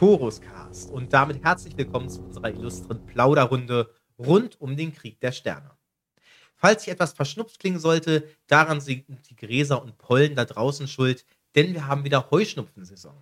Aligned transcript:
Choruscast 0.00 0.90
und 0.90 1.12
damit 1.12 1.44
herzlich 1.44 1.76
willkommen 1.76 2.08
zu 2.08 2.22
unserer 2.22 2.48
illustren 2.48 3.04
Plauderrunde 3.04 3.94
rund 4.18 4.58
um 4.58 4.74
den 4.74 4.94
Krieg 4.94 5.20
der 5.20 5.30
Sterne. 5.30 5.72
Falls 6.56 6.84
ich 6.84 6.88
etwas 6.88 7.12
verschnupft 7.12 7.60
klingen 7.60 7.78
sollte, 7.78 8.26
daran 8.46 8.80
sind 8.80 9.04
die 9.28 9.36
Gräser 9.36 9.82
und 9.82 9.98
Pollen 9.98 10.34
da 10.34 10.46
draußen 10.46 10.88
schuld, 10.88 11.26
denn 11.54 11.74
wir 11.74 11.86
haben 11.86 12.02
wieder 12.02 12.30
Heuschnupfensaison. 12.30 13.14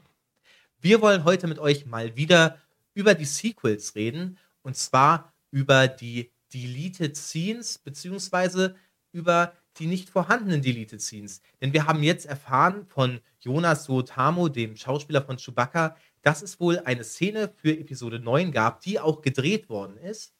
Wir 0.79 1.02
wollen 1.02 1.25
heute 1.25 1.48
mit 1.48 1.59
euch 1.59 1.84
mal 1.84 2.14
wieder 2.14 2.59
über 2.95 3.15
die 3.15 3.24
Sequels 3.24 3.97
reden 3.97 4.38
und 4.62 4.77
zwar 4.77 5.33
über 5.51 5.88
die 5.88 6.30
Deleted 6.55 7.16
Scenes 7.16 7.79
beziehungsweise 7.79 8.77
über 9.10 9.52
die 9.79 9.87
nicht 9.87 10.10
vorhandenen 10.10 10.62
Deleted 10.62 11.01
Scenes. 11.01 11.41
Denn 11.60 11.73
wir 11.73 11.87
haben 11.87 12.05
jetzt 12.05 12.27
erfahren 12.27 12.87
von 12.87 13.20
Jonas 13.41 13.84
Suotamo, 13.84 14.48
dem 14.48 14.77
Schauspieler 14.77 15.23
von 15.23 15.38
Chewbacca, 15.38 15.97
dass 16.22 16.42
es 16.42 16.60
wohl 16.60 16.78
eine 16.80 17.04
Szene 17.04 17.48
für 17.48 17.72
Episode 17.72 18.18
9 18.18 18.52
gab, 18.52 18.80
die 18.80 19.00
auch 19.00 19.22
gedreht 19.22 19.68
worden 19.68 19.96
ist, 19.96 20.34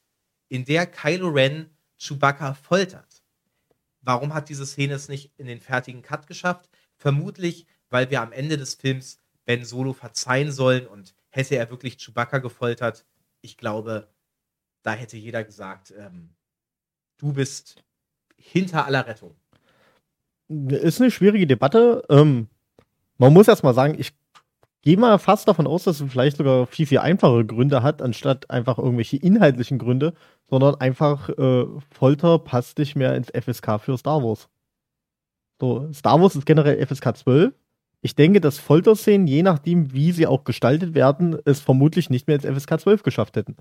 in 0.49 0.65
der 0.65 0.87
Kylo 0.87 1.29
Ren 1.29 1.71
Chewbacca 1.99 2.55
foltert. 2.55 3.23
Warum 4.01 4.35
hat 4.35 4.49
diese 4.49 4.67
Szene 4.67 4.95
es 4.95 5.09
nicht 5.09 5.33
in 5.37 5.47
den 5.47 5.61
fertigen 5.61 6.03
Cut 6.03 6.27
geschafft? 6.27 6.71
Vermutlich, 6.97 7.67
weil 7.91 8.11
wir 8.11 8.23
am 8.23 8.33
Ende 8.33 8.57
des 8.57 8.75
Films 8.75 9.19
Ben 9.45 9.65
Solo 9.65 9.93
verzeihen 9.93 10.53
sollen 10.53 10.87
und 10.87 11.15
hätte 11.31 11.57
er 11.57 11.71
wirklich 11.71 11.99
Chewbacca 11.99 12.39
gefoltert, 12.39 13.05
ich 13.41 13.57
glaube, 13.57 14.09
da 14.83 14.93
hätte 14.93 15.17
jeder 15.17 15.45
gesagt, 15.45 15.93
ähm, 15.97 16.31
du 17.19 17.33
bist 17.33 17.85
hinter 18.37 18.87
aller 18.87 19.07
Rettung. 19.07 19.37
Ist 20.49 21.01
eine 21.01 21.11
schwierige 21.11 21.47
Debatte. 21.47 22.05
Ähm, 22.09 22.49
man 23.19 23.33
muss 23.33 23.49
erst 23.49 23.65
mal 23.65 23.75
sagen, 23.75 23.97
ich 23.99 24.13
gehe 24.83 24.97
mal 24.97 25.19
fast 25.19 25.49
davon 25.49 25.67
aus, 25.67 25.85
dass 25.85 26.01
es 26.01 26.11
vielleicht 26.11 26.37
sogar 26.37 26.67
viel, 26.67 26.87
viel 26.87 26.99
einfachere 26.99 27.45
Gründe 27.45 27.83
hat, 27.83 28.03
anstatt 28.03 28.51
einfach 28.51 28.79
irgendwelche 28.79 29.17
inhaltlichen 29.17 29.79
Gründe, 29.79 30.15
sondern 30.49 30.77
einfach 30.77 31.29
äh, 31.31 31.67
Folter 31.91 32.39
passt 32.39 32.79
nicht 32.79 32.97
mehr 32.97 33.15
ins 33.15 33.31
FSK 33.31 33.81
für 33.81 33.99
Star 33.99 34.23
Wars. 34.23 34.49
So, 35.61 35.93
Star 35.93 36.21
Wars 36.21 36.37
ist 36.37 36.47
generell 36.47 36.85
FSK 36.87 37.17
12. 37.17 37.55
Ich 38.01 38.15
denke, 38.15 38.41
dass 38.41 38.59
Folterszenen, 38.59 39.27
je 39.27 39.43
nachdem, 39.43 39.93
wie 39.93 40.13
sie 40.13 40.27
auch 40.27 40.45
gestaltet 40.45 40.95
werden, 40.95 41.37
es 41.45 41.61
vermutlich 41.61 42.11
nicht 42.11 42.29
mehr 42.29 42.37
ins 42.37 42.47
FSK 42.47 42.81
12 42.81 43.03
geschafft 43.03 43.37
hätten. 43.37 43.57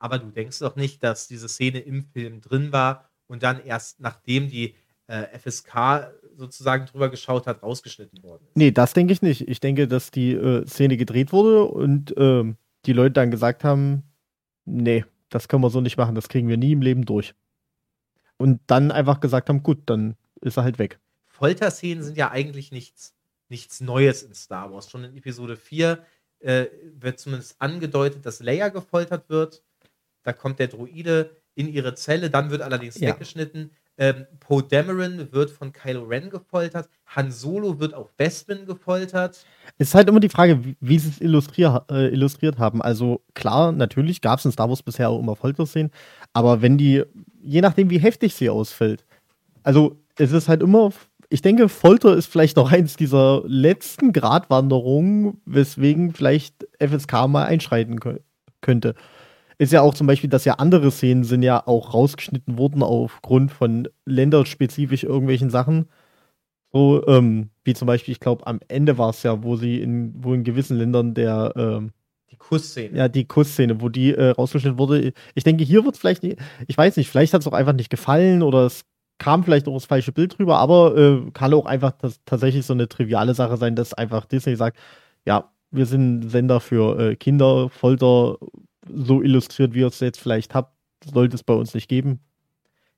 Aber 0.00 0.18
du 0.18 0.30
denkst 0.30 0.58
doch 0.58 0.74
nicht, 0.74 1.04
dass 1.04 1.28
diese 1.28 1.48
Szene 1.48 1.78
im 1.78 2.02
Film 2.02 2.40
drin 2.40 2.72
war 2.72 3.08
und 3.28 3.44
dann 3.44 3.64
erst 3.64 4.00
nachdem 4.00 4.48
die 4.48 4.74
äh, 5.06 5.38
FSK 5.38 6.10
sozusagen 6.42 6.86
drüber 6.86 7.08
geschaut 7.08 7.46
hat, 7.46 7.62
rausgeschnitten 7.62 8.22
worden 8.22 8.44
ist. 8.48 8.56
Nee, 8.56 8.72
das 8.72 8.92
denke 8.92 9.12
ich 9.12 9.22
nicht. 9.22 9.48
Ich 9.48 9.60
denke, 9.60 9.86
dass 9.86 10.10
die 10.10 10.32
äh, 10.32 10.66
Szene 10.66 10.96
gedreht 10.96 11.32
wurde 11.32 11.64
und 11.64 12.16
äh, 12.16 12.52
die 12.84 12.92
Leute 12.92 13.12
dann 13.12 13.30
gesagt 13.30 13.62
haben, 13.62 14.02
nee, 14.64 15.04
das 15.28 15.46
können 15.46 15.62
wir 15.62 15.70
so 15.70 15.80
nicht 15.80 15.96
machen, 15.96 16.14
das 16.16 16.28
kriegen 16.28 16.48
wir 16.48 16.56
nie 16.56 16.72
im 16.72 16.82
Leben 16.82 17.04
durch. 17.06 17.34
Und 18.38 18.60
dann 18.66 18.90
einfach 18.90 19.20
gesagt 19.20 19.48
haben, 19.48 19.62
gut, 19.62 19.78
dann 19.86 20.16
ist 20.40 20.56
er 20.56 20.64
halt 20.64 20.78
weg. 20.80 20.98
Folterszenen 21.26 22.02
sind 22.02 22.16
ja 22.16 22.30
eigentlich 22.32 22.72
nichts, 22.72 23.14
nichts 23.48 23.80
Neues 23.80 24.24
in 24.24 24.34
Star 24.34 24.72
Wars. 24.72 24.90
Schon 24.90 25.04
in 25.04 25.16
Episode 25.16 25.56
4 25.56 26.04
äh, 26.40 26.66
wird 26.94 27.20
zumindest 27.20 27.60
angedeutet, 27.60 28.26
dass 28.26 28.42
Leia 28.42 28.68
gefoltert 28.68 29.30
wird. 29.30 29.62
Da 30.24 30.32
kommt 30.32 30.58
der 30.58 30.68
Droide 30.68 31.36
in 31.54 31.68
ihre 31.68 31.94
Zelle, 31.94 32.30
dann 32.30 32.50
wird 32.50 32.62
allerdings 32.62 32.98
ja. 32.98 33.10
weggeschnitten. 33.10 33.70
Ähm, 33.98 34.26
Poe 34.40 34.62
Dameron 34.62 35.32
wird 35.32 35.50
von 35.50 35.72
Kylo 35.72 36.04
Ren 36.04 36.30
gefoltert. 36.30 36.88
Han 37.06 37.30
Solo 37.30 37.78
wird 37.78 37.92
auf 37.92 38.12
Bespin 38.14 38.64
gefoltert. 38.64 39.44
Es 39.78 39.88
ist 39.88 39.94
halt 39.94 40.08
immer 40.08 40.20
die 40.20 40.30
Frage, 40.30 40.64
wie, 40.64 40.76
wie 40.80 40.98
sie 40.98 41.10
es 41.10 41.20
illustrier, 41.20 41.84
äh, 41.90 42.08
illustriert 42.08 42.58
haben. 42.58 42.80
Also 42.80 43.22
klar, 43.34 43.70
natürlich 43.70 44.22
gab 44.22 44.38
es 44.38 44.44
in 44.46 44.52
Star 44.52 44.68
Wars 44.68 44.82
bisher 44.82 45.10
auch 45.10 45.20
immer 45.20 45.36
Folterszenen, 45.36 45.90
aber 46.32 46.62
wenn 46.62 46.78
die, 46.78 47.02
je 47.42 47.60
nachdem 47.60 47.90
wie 47.90 47.98
heftig 47.98 48.34
sie 48.34 48.48
ausfällt, 48.48 49.04
also 49.62 50.00
es 50.16 50.32
ist 50.32 50.48
halt 50.48 50.62
immer, 50.62 50.90
ich 51.28 51.42
denke, 51.42 51.68
Folter 51.68 52.16
ist 52.16 52.26
vielleicht 52.26 52.56
noch 52.56 52.72
eins 52.72 52.96
dieser 52.96 53.42
letzten 53.46 54.12
Gratwanderungen, 54.14 55.40
weswegen 55.44 56.14
vielleicht 56.14 56.66
FSK 56.80 57.28
mal 57.28 57.44
einschreiten 57.44 58.00
könnte 58.62 58.94
ist 59.62 59.72
ja 59.72 59.80
auch 59.80 59.94
zum 59.94 60.08
Beispiel, 60.08 60.28
dass 60.28 60.44
ja 60.44 60.54
andere 60.54 60.90
Szenen 60.90 61.22
sind 61.22 61.42
ja 61.42 61.66
auch 61.66 61.94
rausgeschnitten 61.94 62.58
worden 62.58 62.82
aufgrund 62.82 63.52
von 63.52 63.88
länderspezifisch 64.04 65.04
irgendwelchen 65.04 65.50
Sachen. 65.50 65.88
So, 66.72 67.06
ähm, 67.06 67.50
wie 67.62 67.74
zum 67.74 67.86
Beispiel, 67.86 68.12
ich 68.12 68.20
glaube, 68.20 68.46
am 68.46 68.58
Ende 68.66 68.98
war 68.98 69.10
es 69.10 69.22
ja, 69.22 69.44
wo 69.44 69.56
sie 69.56 69.80
in, 69.80 70.14
wo 70.16 70.34
in 70.34 70.42
gewissen 70.42 70.78
Ländern 70.78 71.14
der, 71.14 71.52
ähm, 71.54 71.92
die 72.30 72.36
Kussszene. 72.36 72.98
Ja, 72.98 73.08
die 73.08 73.26
Kussszene, 73.26 73.80
wo 73.80 73.88
die 73.88 74.12
äh, 74.12 74.30
rausgeschnitten 74.30 74.78
wurde. 74.78 75.12
Ich 75.34 75.44
denke, 75.44 75.62
hier 75.62 75.84
wird 75.84 75.94
es 75.94 76.00
vielleicht 76.00 76.24
nicht, 76.24 76.38
ich 76.66 76.76
weiß 76.76 76.96
nicht, 76.96 77.08
vielleicht 77.08 77.32
hat 77.32 77.42
es 77.42 77.46
auch 77.46 77.52
einfach 77.52 77.74
nicht 77.74 77.90
gefallen 77.90 78.42
oder 78.42 78.66
es 78.66 78.84
kam 79.18 79.44
vielleicht 79.44 79.68
auch 79.68 79.74
das 79.74 79.84
falsche 79.84 80.10
Bild 80.10 80.36
drüber, 80.38 80.58
aber 80.58 80.96
äh, 80.96 81.30
kann 81.32 81.54
auch 81.54 81.66
einfach 81.66 81.92
tatsächlich 82.24 82.66
so 82.66 82.72
eine 82.72 82.88
triviale 82.88 83.34
Sache 83.34 83.58
sein, 83.58 83.76
dass 83.76 83.94
einfach 83.94 84.24
Disney 84.24 84.56
sagt, 84.56 84.76
ja, 85.24 85.52
wir 85.70 85.86
sind 85.86 86.30
Sender 86.30 86.58
für 86.58 86.98
äh, 86.98 87.16
Kinder, 87.16 87.68
Folter, 87.68 88.38
so 88.88 89.22
illustriert, 89.22 89.74
wie 89.74 89.80
ihr 89.80 89.86
es 89.86 90.00
jetzt 90.00 90.20
vielleicht 90.20 90.54
habt, 90.54 90.74
sollte 91.04 91.36
es 91.36 91.42
bei 91.42 91.54
uns 91.54 91.74
nicht 91.74 91.88
geben. 91.88 92.20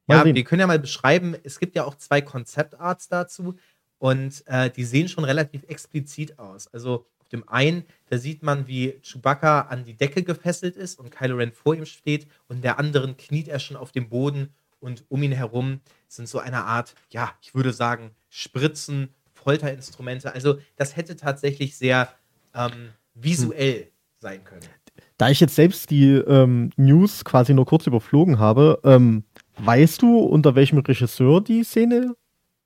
Mal 0.07 0.17
ja, 0.17 0.23
sehen. 0.25 0.35
wir 0.35 0.45
können 0.45 0.61
ja 0.61 0.67
mal 0.67 0.79
beschreiben, 0.79 1.35
es 1.45 1.59
gibt 1.59 1.75
ja 1.77 1.85
auch 1.85 1.95
zwei 1.95 2.21
Konzeptarts 2.21 3.09
dazu 3.09 3.55
und 3.99 4.47
äh, 4.47 4.71
die 4.71 4.85
sehen 4.85 5.09
schon 5.09 5.25
relativ 5.25 5.63
explizit 5.65 6.39
aus. 6.39 6.69
Also 6.69 7.07
auf 7.21 7.29
dem 7.31 7.49
einen, 7.49 7.85
da 8.11 8.19
sieht 8.19 8.43
man, 8.43 8.67
wie 8.67 9.01
Chewbacca 9.03 9.63
an 9.63 9.85
die 9.85 9.95
Decke 9.95 10.23
gefesselt 10.23 10.77
ist 10.77 10.99
und 10.99 11.11
Kylo 11.11 11.37
Ren 11.37 11.53
vor 11.53 11.75
ihm 11.75 11.87
steht 11.87 12.27
und 12.49 12.63
der 12.63 12.79
anderen 12.79 13.17
kniet 13.17 13.49
er 13.49 13.59
schon 13.59 13.79
auf 13.79 13.93
dem 13.93 14.11
Boden 14.11 14.51
und 14.79 15.05
um 15.09 15.23
ihn 15.23 15.33
herum 15.33 15.81
sind 16.09 16.29
so 16.29 16.39
eine 16.39 16.65
Art, 16.65 16.95
ja, 17.09 17.33
ich 17.41 17.55
würde 17.55 17.73
sagen, 17.73 18.11
Spritzen, 18.29 19.15
Folterinstrumente. 19.33 20.35
Also 20.35 20.59
das 20.77 20.97
hätte 20.97 21.17
tatsächlich 21.17 21.77
sehr 21.77 22.15
ähm, 22.55 22.91
visuell 23.15 23.85
hm. 23.85 23.91
sein 24.19 24.45
können. 24.45 24.69
Da 25.17 25.31
ich 25.31 25.41
jetzt 25.41 25.55
selbst 25.55 25.91
die 25.91 26.11
ähm, 26.13 26.71
News 26.77 27.25
quasi 27.25 27.55
nur 27.55 27.67
kurz 27.67 27.87
überflogen 27.87 28.39
habe, 28.39 28.81
ähm, 28.85 29.25
weißt 29.59 30.03
du, 30.03 30.19
unter 30.19 30.55
welchem 30.55 30.79
Regisseur 30.79 31.41
die 31.41 31.63
Szene 31.63 32.17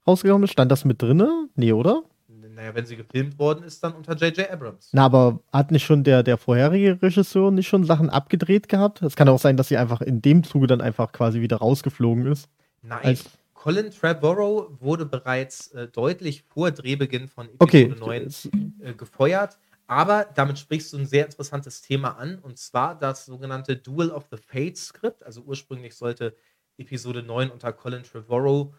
rausgekommen 0.07 0.45
ist? 0.45 0.53
Stand 0.53 0.73
das 0.73 0.85
mit 0.85 1.03
drinne? 1.03 1.49
Nee, 1.55 1.73
oder? 1.73 2.03
Naja, 2.29 2.75
wenn 2.75 2.87
sie 2.87 2.97
gefilmt 2.97 3.39
worden 3.39 3.63
ist, 3.63 3.85
dann 3.85 3.93
unter 3.93 4.17
J.J. 4.17 4.51
Abrams. 4.51 4.89
Na, 4.93 5.05
aber 5.05 5.39
hat 5.53 5.71
nicht 5.71 5.85
schon 5.85 6.03
der, 6.03 6.25
der 6.25 6.37
vorherige 6.37 7.01
Regisseur 7.01 7.53
nicht 7.53 7.69
schon 7.69 7.85
Sachen 7.85 8.11
abgedreht 8.11 8.69
gehabt? 8.69 9.01
Es 9.03 9.15
kann 9.15 9.29
auch 9.29 9.39
sein, 9.39 9.57
dass 9.57 9.69
sie 9.69 9.77
einfach 9.77 10.01
in 10.01 10.23
dem 10.23 10.43
Zuge 10.43 10.67
dann 10.67 10.81
einfach 10.81 11.13
quasi 11.13 11.41
wieder 11.41 11.59
rausgeflogen 11.59 12.27
ist. 12.27 12.49
Nein. 12.83 13.17
Colin 13.55 13.91
Trevorrow 13.91 14.71
wurde 14.81 15.07
bereits 15.07 15.69
äh, 15.69 15.87
deutlich 15.87 16.43
vor 16.43 16.73
Drehbeginn 16.73 17.29
von 17.29 17.49
Episode 17.61 17.95
okay. 18.01 18.23
9 18.23 18.29
äh, 18.81 18.95
gefeuert. 18.95 19.59
Aber 19.89 20.27
damit 20.35 20.59
sprichst 20.59 20.93
du 20.93 20.99
ein 20.99 21.07
sehr 21.07 21.25
interessantes 21.25 21.81
Thema 21.81 22.19
an, 22.19 22.39
und 22.39 22.59
zwar 22.59 22.97
das 22.97 23.25
sogenannte 23.25 23.77
Duel 23.77 24.11
of 24.11 24.29
the 24.31 24.37
Fates 24.37 24.89
Skript. 24.89 25.23
Also 25.25 25.41
ursprünglich 25.41 25.97
sollte 25.97 26.37
Episode 26.77 27.23
9 27.23 27.51
unter 27.51 27.73
Colin 27.73 28.03
Trevorrow 28.03 28.75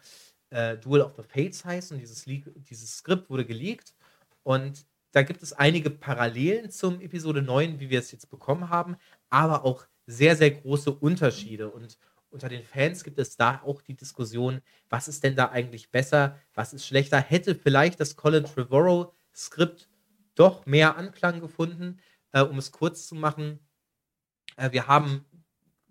äh, 0.51 0.77
Duel 0.77 1.01
of 1.01 1.15
the 1.17 1.23
Fates 1.23 1.65
heißen. 1.65 1.97
Dieses, 1.97 2.25
dieses 2.25 2.97
Skript 2.97 3.29
wurde 3.29 3.43
geleakt 3.45 3.95
und 4.43 4.85
da 5.11 5.23
gibt 5.23 5.41
es 5.41 5.53
einige 5.53 5.89
Parallelen 5.89 6.69
zum 6.69 7.01
Episode 7.01 7.41
9, 7.41 7.79
wie 7.79 7.89
wir 7.89 7.99
es 7.99 8.11
jetzt 8.11 8.29
bekommen 8.29 8.69
haben, 8.69 8.95
aber 9.31 9.65
auch 9.65 9.87
sehr, 10.05 10.35
sehr 10.35 10.51
große 10.51 10.91
Unterschiede. 10.91 11.71
Und 11.71 11.97
unter 12.29 12.49
den 12.49 12.63
Fans 12.63 13.03
gibt 13.03 13.17
es 13.17 13.35
da 13.35 13.61
auch 13.65 13.81
die 13.81 13.95
Diskussion, 13.95 14.61
was 14.89 15.07
ist 15.07 15.23
denn 15.23 15.35
da 15.35 15.49
eigentlich 15.49 15.89
besser, 15.89 16.37
was 16.53 16.73
ist 16.73 16.85
schlechter? 16.85 17.19
Hätte 17.19 17.55
vielleicht 17.55 17.99
das 17.99 18.15
Colin 18.15 18.43
Trevorrow 18.43 19.11
Skript 19.35 19.89
doch 20.39 20.65
mehr 20.65 20.97
Anklang 20.97 21.39
gefunden. 21.39 21.99
Äh, 22.31 22.41
um 22.41 22.57
es 22.57 22.71
kurz 22.71 23.07
zu 23.07 23.15
machen, 23.15 23.59
äh, 24.55 24.71
wir 24.71 24.87
haben 24.87 25.25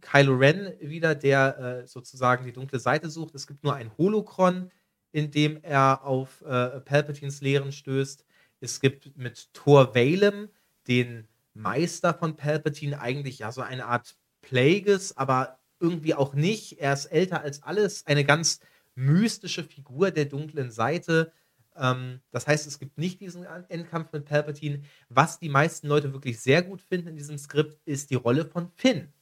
Kylo 0.01 0.37
Ren 0.37 0.73
wieder, 0.81 1.15
der 1.15 1.59
äh, 1.59 1.87
sozusagen 1.87 2.45
die 2.45 2.53
dunkle 2.53 2.79
Seite 2.79 3.11
sucht. 3.11 3.35
Es 3.35 3.47
gibt 3.47 3.65
nur 3.65 3.75
ein 3.75 3.91
Holocron, 3.99 4.71
in 5.13 5.31
dem 5.31 5.59
er 5.63 6.05
auf 6.05 6.43
äh, 6.43 6.81
Palpatines 6.81 7.41
Lehren 7.41 7.73
stößt. 7.73 8.25
Es 8.61 8.81
gibt 8.81 9.17
mit 9.17 9.53
Thor 9.53 9.95
Valem, 9.95 10.49
den 10.87 11.29
Meister 11.55 12.15
von 12.15 12.37
Palpatine, 12.37 13.01
eigentlich 13.01 13.41
ja 13.41 13.53
so 13.53 13.63
eine 13.63 13.87
Art 13.87 14.17
Plagueis, 14.43 15.17
aber 15.17 15.59
irgendwie 15.81 16.15
auch 16.15 16.35
nicht. 16.35 16.79
Er 16.79 16.93
ist 16.93 17.07
älter 17.07 17.43
als 17.43 17.63
alles, 17.63 18.07
eine 18.07 18.25
ganz 18.25 18.61
mystische 18.95 19.65
Figur 19.65 20.11
der 20.11 20.25
dunklen 20.27 20.71
Seite, 20.71 21.33
ähm, 21.79 22.21
das 22.31 22.47
heißt, 22.47 22.67
es 22.67 22.79
gibt 22.79 22.99
nicht 22.99 23.21
diesen 23.21 23.45
Endkampf 23.69 24.13
mit 24.13 24.25
Palpatine. 24.25 24.83
Was 25.09 25.39
die 25.39 25.49
meisten 25.49 25.89
Leute 25.89 26.13
wirklich 26.13 26.41
sehr 26.41 26.63
gut 26.63 26.81
finden 26.81 27.09
in 27.09 27.17
diesem 27.17 27.39
Skript, 27.39 27.81
ist 27.85 28.11
die 28.11 28.17
Rolle 28.17 28.45
von 28.45 28.71
Finn. 28.77 29.13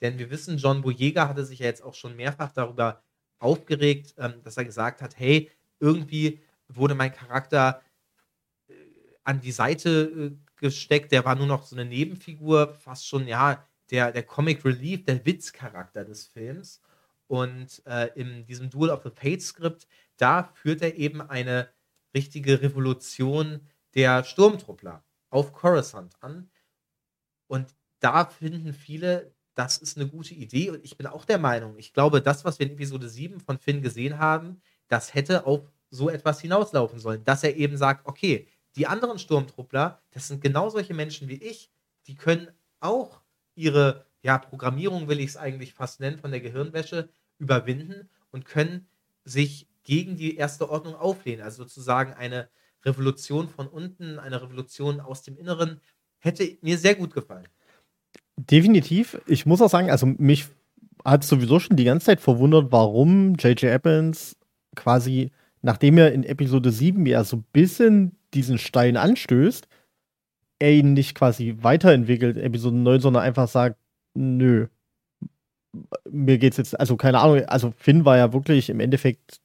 Denn 0.00 0.18
wir 0.18 0.30
wissen, 0.30 0.56
John 0.56 0.82
Boyega 0.82 1.28
hatte 1.28 1.44
sich 1.44 1.58
ja 1.58 1.66
jetzt 1.66 1.82
auch 1.82 1.94
schon 1.94 2.16
mehrfach 2.16 2.52
darüber 2.52 3.02
aufgeregt, 3.38 4.14
ähm, 4.18 4.34
dass 4.42 4.56
er 4.56 4.64
gesagt 4.64 5.02
hat, 5.02 5.18
hey, 5.18 5.50
irgendwie 5.78 6.40
wurde 6.68 6.94
mein 6.94 7.12
Charakter 7.12 7.82
äh, 8.68 8.74
an 9.24 9.40
die 9.40 9.52
Seite 9.52 10.32
äh, 10.34 10.50
abgesteckt, 10.60 11.10
der 11.10 11.24
war 11.24 11.36
nur 11.36 11.46
noch 11.46 11.64
so 11.64 11.74
eine 11.74 11.86
Nebenfigur, 11.86 12.74
fast 12.74 13.06
schon, 13.06 13.26
ja, 13.26 13.66
der, 13.90 14.12
der 14.12 14.22
Comic 14.22 14.64
Relief, 14.64 15.04
der 15.04 15.24
Witzcharakter 15.24 16.04
des 16.04 16.26
Films. 16.26 16.80
Und 17.26 17.82
äh, 17.86 18.08
in 18.14 18.44
diesem 18.44 18.68
Duel 18.68 18.90
of 18.90 19.02
the 19.02 19.10
Fates 19.10 19.48
Skript, 19.48 19.86
da 20.16 20.44
führt 20.44 20.82
er 20.82 20.96
eben 20.96 21.22
eine 21.22 21.68
richtige 22.14 22.62
Revolution 22.62 23.68
der 23.94 24.24
Sturmtruppler 24.24 25.04
auf 25.30 25.52
Coruscant 25.52 26.14
an. 26.20 26.50
Und 27.46 27.74
da 28.00 28.24
finden 28.24 28.72
viele, 28.72 29.34
das 29.54 29.78
ist 29.78 29.96
eine 29.96 30.08
gute 30.08 30.34
Idee. 30.34 30.70
Und 30.70 30.84
ich 30.84 30.96
bin 30.96 31.06
auch 31.06 31.24
der 31.24 31.38
Meinung, 31.38 31.76
ich 31.78 31.92
glaube, 31.92 32.22
das, 32.22 32.44
was 32.44 32.58
wir 32.58 32.66
in 32.66 32.72
Episode 32.72 33.08
7 33.08 33.40
von 33.40 33.58
Finn 33.58 33.82
gesehen 33.82 34.18
haben, 34.18 34.60
das 34.88 35.14
hätte 35.14 35.46
auf 35.46 35.70
so 35.90 36.08
etwas 36.08 36.40
hinauslaufen 36.40 36.98
sollen. 36.98 37.24
Dass 37.24 37.42
er 37.42 37.56
eben 37.56 37.76
sagt, 37.76 38.06
okay, 38.06 38.46
die 38.76 38.86
anderen 38.86 39.18
Sturmtruppler, 39.18 40.00
das 40.10 40.28
sind 40.28 40.40
genau 40.40 40.70
solche 40.70 40.94
Menschen 40.94 41.28
wie 41.28 41.42
ich, 41.42 41.70
die 42.06 42.14
können 42.14 42.48
auch 42.78 43.20
ihre 43.54 44.06
ja, 44.22 44.38
Programmierung, 44.38 45.08
will 45.08 45.20
ich 45.20 45.30
es 45.30 45.36
eigentlich 45.36 45.74
fast 45.74 46.00
nennen, 46.00 46.18
von 46.18 46.30
der 46.30 46.40
Gehirnwäsche 46.40 47.08
überwinden 47.38 48.08
und 48.30 48.44
können 48.44 48.88
sich 49.24 49.68
gegen 49.90 50.14
die 50.14 50.36
erste 50.36 50.70
Ordnung 50.70 50.94
auflehnen. 50.94 51.42
Also 51.42 51.64
sozusagen 51.64 52.12
eine 52.12 52.48
Revolution 52.84 53.48
von 53.48 53.66
unten, 53.66 54.20
eine 54.20 54.40
Revolution 54.40 55.00
aus 55.00 55.22
dem 55.22 55.36
Inneren, 55.36 55.80
hätte 56.20 56.56
mir 56.62 56.78
sehr 56.78 56.94
gut 56.94 57.12
gefallen. 57.12 57.48
Definitiv. 58.36 59.20
Ich 59.26 59.46
muss 59.46 59.60
auch 59.60 59.68
sagen, 59.68 59.90
also 59.90 60.06
mich 60.06 60.46
hat 61.04 61.24
sowieso 61.24 61.58
schon 61.58 61.76
die 61.76 61.82
ganze 61.82 62.06
Zeit 62.06 62.20
verwundert, 62.20 62.70
warum 62.70 63.34
J.J. 63.34 63.64
Abrams 63.64 64.36
quasi, 64.76 65.32
nachdem 65.60 65.98
er 65.98 66.12
in 66.12 66.22
Episode 66.22 66.70
7 66.70 67.04
ja 67.06 67.24
so 67.24 67.38
ein 67.38 67.44
bisschen 67.52 68.16
diesen 68.32 68.58
Stein 68.58 68.96
anstößt, 68.96 69.66
er 70.60 70.72
ihn 70.72 70.92
nicht 70.92 71.16
quasi 71.16 71.56
weiterentwickelt, 71.62 72.36
Episode 72.36 72.76
9, 72.76 73.00
sondern 73.00 73.24
einfach 73.24 73.48
sagt, 73.48 73.76
nö, 74.14 74.68
mir 76.08 76.38
geht's 76.38 76.58
jetzt, 76.58 76.78
also 76.78 76.96
keine 76.96 77.18
Ahnung, 77.18 77.44
also 77.46 77.74
Finn 77.76 78.04
war 78.04 78.16
ja 78.16 78.32
wirklich 78.32 78.70
im 78.70 78.78
Endeffekt 78.78 79.40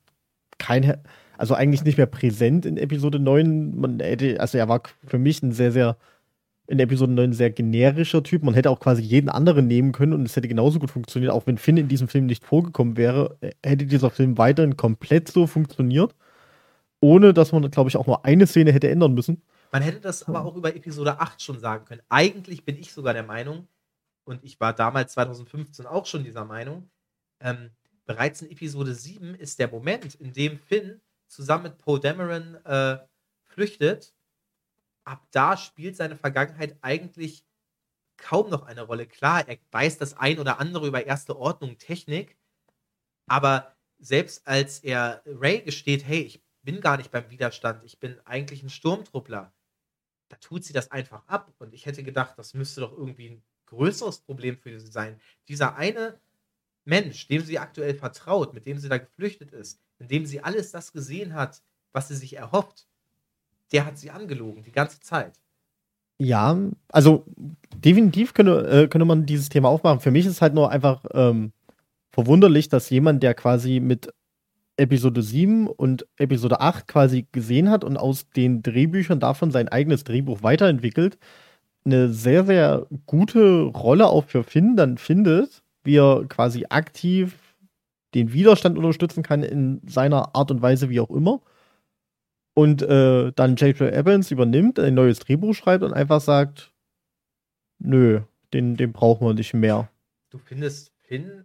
kein, 0.57 0.97
also 1.37 1.53
eigentlich 1.53 1.83
nicht 1.83 1.97
mehr 1.97 2.05
präsent 2.05 2.65
in 2.65 2.77
Episode 2.77 3.19
9. 3.19 3.79
Man 3.79 3.99
hätte, 3.99 4.39
also 4.39 4.57
er 4.57 4.69
war 4.69 4.83
für 5.05 5.17
mich 5.17 5.41
ein 5.41 5.51
sehr, 5.51 5.71
sehr, 5.71 5.97
in 6.67 6.79
Episode 6.79 7.11
9 7.13 7.33
sehr 7.33 7.51
generischer 7.51 8.23
Typ. 8.23 8.43
Man 8.43 8.55
hätte 8.55 8.69
auch 8.69 8.79
quasi 8.79 9.01
jeden 9.01 9.29
anderen 9.29 9.67
nehmen 9.67 9.91
können 9.91 10.13
und 10.13 10.25
es 10.25 10.35
hätte 10.35 10.47
genauso 10.47 10.79
gut 10.79 10.91
funktioniert. 10.91 11.31
Auch 11.31 11.45
wenn 11.45 11.57
Finn 11.57 11.77
in 11.77 11.87
diesem 11.87 12.07
Film 12.07 12.25
nicht 12.25 12.43
vorgekommen 12.43 12.97
wäre, 12.97 13.37
hätte 13.63 13.85
dieser 13.85 14.09
Film 14.09 14.37
weiterhin 14.37 14.75
komplett 14.75 15.27
so 15.27 15.45
funktioniert. 15.47 16.15
Ohne 17.01 17.33
dass 17.33 17.51
man, 17.51 17.69
glaube 17.69 17.89
ich, 17.89 17.97
auch 17.97 18.07
nur 18.07 18.25
eine 18.25 18.47
Szene 18.47 18.71
hätte 18.71 18.89
ändern 18.89 19.13
müssen. 19.13 19.43
Man 19.71 19.83
hätte 19.83 19.99
das 19.99 20.23
aber 20.23 20.43
auch 20.45 20.55
über 20.55 20.75
Episode 20.75 21.19
8 21.19 21.41
schon 21.41 21.59
sagen 21.59 21.85
können. 21.85 22.01
Eigentlich 22.09 22.65
bin 22.65 22.77
ich 22.77 22.93
sogar 22.93 23.13
der 23.13 23.23
Meinung, 23.23 23.67
und 24.25 24.43
ich 24.43 24.59
war 24.59 24.73
damals 24.73 25.13
2015 25.13 25.85
auch 25.85 26.05
schon 26.05 26.23
dieser 26.23 26.45
Meinung, 26.45 26.89
ähm, 27.39 27.69
bereits 28.05 28.41
in 28.41 28.51
Episode 28.51 28.93
7 28.93 29.35
ist 29.35 29.59
der 29.59 29.69
Moment, 29.69 30.15
in 30.15 30.33
dem 30.33 30.59
Finn 30.59 31.01
zusammen 31.27 31.63
mit 31.63 31.77
Poe 31.77 31.99
Dameron 31.99 32.55
äh, 32.65 32.99
flüchtet, 33.43 34.13
ab 35.03 35.25
da 35.31 35.57
spielt 35.57 35.95
seine 35.95 36.15
Vergangenheit 36.15 36.77
eigentlich 36.81 37.45
kaum 38.17 38.49
noch 38.49 38.63
eine 38.63 38.81
Rolle. 38.83 39.07
Klar, 39.07 39.47
er 39.47 39.57
weiß 39.71 39.97
das 39.97 40.15
ein 40.15 40.39
oder 40.39 40.59
andere 40.59 40.87
über 40.87 41.05
erste 41.05 41.37
Ordnung, 41.37 41.77
Technik, 41.77 42.37
aber 43.27 43.75
selbst 43.99 44.47
als 44.47 44.79
er 44.79 45.21
Ray 45.25 45.61
gesteht, 45.61 46.05
hey, 46.05 46.21
ich 46.21 46.43
bin 46.63 46.81
gar 46.81 46.97
nicht 46.97 47.11
beim 47.11 47.29
Widerstand, 47.29 47.83
ich 47.83 47.99
bin 47.99 48.19
eigentlich 48.25 48.63
ein 48.63 48.69
Sturmtruppler, 48.69 49.53
da 50.29 50.37
tut 50.37 50.63
sie 50.63 50.73
das 50.73 50.91
einfach 50.91 51.27
ab. 51.27 51.53
Und 51.59 51.73
ich 51.73 51.85
hätte 51.85 52.03
gedacht, 52.03 52.37
das 52.37 52.53
müsste 52.53 52.81
doch 52.81 52.91
irgendwie 52.91 53.29
ein 53.29 53.43
größeres 53.67 54.19
Problem 54.21 54.57
für 54.57 54.79
sie 54.79 54.91
sein. 54.91 55.19
Dieser 55.47 55.75
eine 55.75 56.19
Mensch, 56.85 57.27
dem 57.27 57.41
sie 57.41 57.59
aktuell 57.59 57.95
vertraut, 57.95 58.53
mit 58.53 58.65
dem 58.65 58.77
sie 58.77 58.89
da 58.89 58.97
geflüchtet 58.97 59.51
ist, 59.51 59.79
in 59.99 60.07
dem 60.07 60.25
sie 60.25 60.41
alles 60.41 60.71
das 60.71 60.93
gesehen 60.93 61.33
hat, 61.33 61.61
was 61.91 62.07
sie 62.07 62.15
sich 62.15 62.37
erhofft, 62.37 62.87
der 63.71 63.85
hat 63.85 63.97
sie 63.97 64.11
angelogen, 64.11 64.63
die 64.63 64.71
ganze 64.71 64.99
Zeit. 64.99 65.39
Ja, 66.17 66.57
also 66.89 67.25
definitiv 67.75 68.33
könnte, 68.33 68.67
äh, 68.67 68.87
könnte 68.87 69.05
man 69.05 69.25
dieses 69.25 69.49
Thema 69.49 69.69
aufmachen. 69.69 69.99
Für 69.99 70.11
mich 70.11 70.25
ist 70.25 70.41
halt 70.41 70.53
nur 70.53 70.71
einfach 70.71 71.03
ähm, 71.13 71.51
verwunderlich, 72.11 72.69
dass 72.69 72.89
jemand, 72.89 73.21
der 73.21 73.33
quasi 73.33 73.81
mit 73.81 74.13
Episode 74.77 75.21
7 75.21 75.67
und 75.67 76.05
Episode 76.17 76.61
8 76.61 76.87
quasi 76.87 77.27
gesehen 77.31 77.69
hat 77.69 77.83
und 77.83 77.97
aus 77.97 78.29
den 78.29 78.61
Drehbüchern 78.61 79.19
davon 79.19 79.51
sein 79.51 79.67
eigenes 79.67 80.03
Drehbuch 80.03 80.43
weiterentwickelt, 80.43 81.17
eine 81.85 82.09
sehr, 82.09 82.45
sehr 82.45 82.87
gute 83.05 83.63
Rolle 83.63 84.07
auch 84.07 84.25
für 84.25 84.43
Finn 84.43 84.75
dann 84.75 84.97
findet, 84.97 85.63
wie 85.85 85.97
er 85.97 86.25
quasi 86.27 86.65
aktiv 86.69 87.55
den 88.13 88.33
Widerstand 88.33 88.77
unterstützen 88.77 89.23
kann 89.23 89.43
in 89.43 89.81
seiner 89.87 90.35
Art 90.35 90.51
und 90.51 90.61
Weise, 90.61 90.89
wie 90.89 90.99
auch 90.99 91.09
immer. 91.09 91.41
Und 92.53 92.81
äh, 92.81 93.33
dann 93.35 93.57
J.J. 93.57 93.91
Evans 93.91 94.31
übernimmt, 94.31 94.79
ein 94.79 94.93
neues 94.93 95.19
Drehbuch 95.19 95.53
schreibt 95.53 95.83
und 95.83 95.93
einfach 95.93 96.21
sagt, 96.21 96.71
nö, 97.79 98.21
den, 98.53 98.77
den 98.77 98.93
brauchen 98.93 99.27
wir 99.27 99.33
nicht 99.33 99.53
mehr. 99.53 99.89
Du 100.29 100.37
findest, 100.37 100.93
Finn 101.01 101.43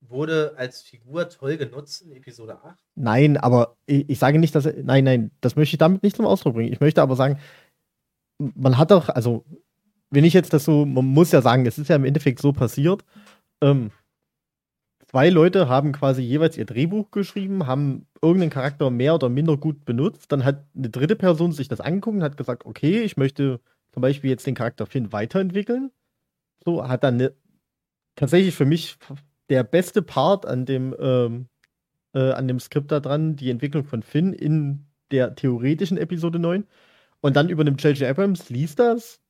wurde 0.00 0.54
als 0.56 0.82
Figur 0.82 1.28
toll 1.28 1.56
genutzt 1.56 2.02
in 2.02 2.12
Episode 2.12 2.62
8? 2.62 2.78
Nein, 2.94 3.36
aber 3.36 3.76
ich, 3.86 4.08
ich 4.08 4.18
sage 4.18 4.38
nicht, 4.38 4.54
dass 4.54 4.66
er, 4.66 4.82
nein, 4.82 5.04
nein, 5.04 5.30
das 5.40 5.56
möchte 5.56 5.74
ich 5.74 5.78
damit 5.78 6.02
nicht 6.02 6.16
zum 6.16 6.26
Ausdruck 6.26 6.54
bringen. 6.54 6.72
Ich 6.72 6.80
möchte 6.80 7.02
aber 7.02 7.16
sagen, 7.16 7.38
man 8.38 8.78
hat 8.78 8.90
doch, 8.90 9.08
also, 9.08 9.44
wenn 10.10 10.24
ich 10.24 10.34
jetzt 10.34 10.52
das 10.52 10.64
so, 10.64 10.86
man 10.86 11.04
muss 11.04 11.32
ja 11.32 11.42
sagen, 11.42 11.66
es 11.66 11.78
ist 11.78 11.88
ja 11.88 11.96
im 11.96 12.04
Endeffekt 12.04 12.40
so 12.40 12.52
passiert, 12.52 13.04
ähm, 13.62 13.90
zwei 15.06 15.30
Leute 15.30 15.68
haben 15.68 15.92
quasi 15.92 16.22
jeweils 16.22 16.56
ihr 16.56 16.66
Drehbuch 16.66 17.10
geschrieben, 17.10 17.66
haben 17.66 18.06
irgendeinen 18.22 18.50
Charakter 18.50 18.90
mehr 18.90 19.14
oder 19.14 19.28
minder 19.28 19.56
gut 19.56 19.84
benutzt. 19.84 20.32
Dann 20.32 20.44
hat 20.44 20.64
eine 20.74 20.90
dritte 20.90 21.16
Person 21.16 21.52
sich 21.52 21.68
das 21.68 21.80
angeguckt 21.80 22.16
und 22.16 22.22
hat 22.22 22.36
gesagt, 22.36 22.66
okay, 22.66 23.00
ich 23.00 23.16
möchte 23.16 23.60
zum 23.92 24.02
Beispiel 24.02 24.30
jetzt 24.30 24.46
den 24.46 24.54
Charakter 24.54 24.86
Finn 24.86 25.12
weiterentwickeln. 25.12 25.90
So 26.64 26.86
hat 26.86 27.04
dann 27.04 27.14
eine, 27.14 27.34
tatsächlich 28.16 28.54
für 28.54 28.66
mich 28.66 28.98
der 29.48 29.62
beste 29.62 30.02
Part 30.02 30.44
an 30.44 30.66
dem, 30.66 30.94
ähm, 30.98 31.48
äh, 32.14 32.32
an 32.32 32.48
dem 32.48 32.60
Skript 32.60 32.90
da 32.90 33.00
dran, 33.00 33.36
die 33.36 33.50
Entwicklung 33.50 33.84
von 33.84 34.02
Finn 34.02 34.32
in 34.32 34.86
der 35.12 35.34
theoretischen 35.34 35.98
Episode 35.98 36.38
9. 36.38 36.66
Und 37.20 37.36
dann 37.36 37.48
übernimmt 37.48 37.82
J.J. 37.82 38.08
Abrams, 38.08 38.50
liest 38.50 38.78
das 38.78 39.20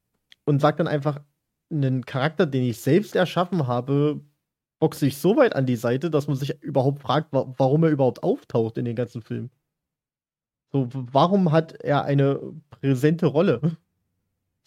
und 0.45 0.61
sagt 0.61 0.81
dann 0.81 0.89
einfach, 0.89 1.21
einen 1.71 2.05
Charakter, 2.07 2.47
den 2.47 2.65
ich 2.65 2.81
selbst 2.81 3.17
erschaffen 3.17 3.67
habe, 3.67 4.21
boxt 4.79 5.01
sich 5.01 5.19
so 5.19 5.37
weit 5.37 5.57
an 5.57 5.67
die 5.67 5.77
Seite, 5.77 6.11
dass 6.11 6.29
man 6.29 6.37
sich 6.37 6.63
überhaupt 6.63 7.01
fragt, 7.01 7.33
wa 7.33 7.53
warum 7.57 7.85
er 7.85 7.91
überhaupt 7.91 8.23
auftaucht 8.23 8.79
in 8.79 8.85
den 8.85 8.97
ganzen 8.97 9.23
Film. 9.23 9.51
So, 10.73 10.89
warum 10.93 11.53
hat 11.53 11.73
er 11.83 12.05
eine 12.05 12.41
präsente 12.71 13.27
Rolle? 13.27 13.61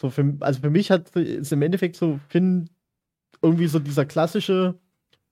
So 0.02 0.10
für, 0.10 0.38
also 0.40 0.62
für 0.62 0.70
mich 0.70 0.92
hat 0.92 1.16
ist 1.16 1.52
im 1.52 1.62
Endeffekt 1.62 1.98
so 1.98 2.20
Finn 2.30 2.70
irgendwie 3.42 3.68
so 3.68 3.80
dieser 3.80 4.06
klassische, 4.06 4.80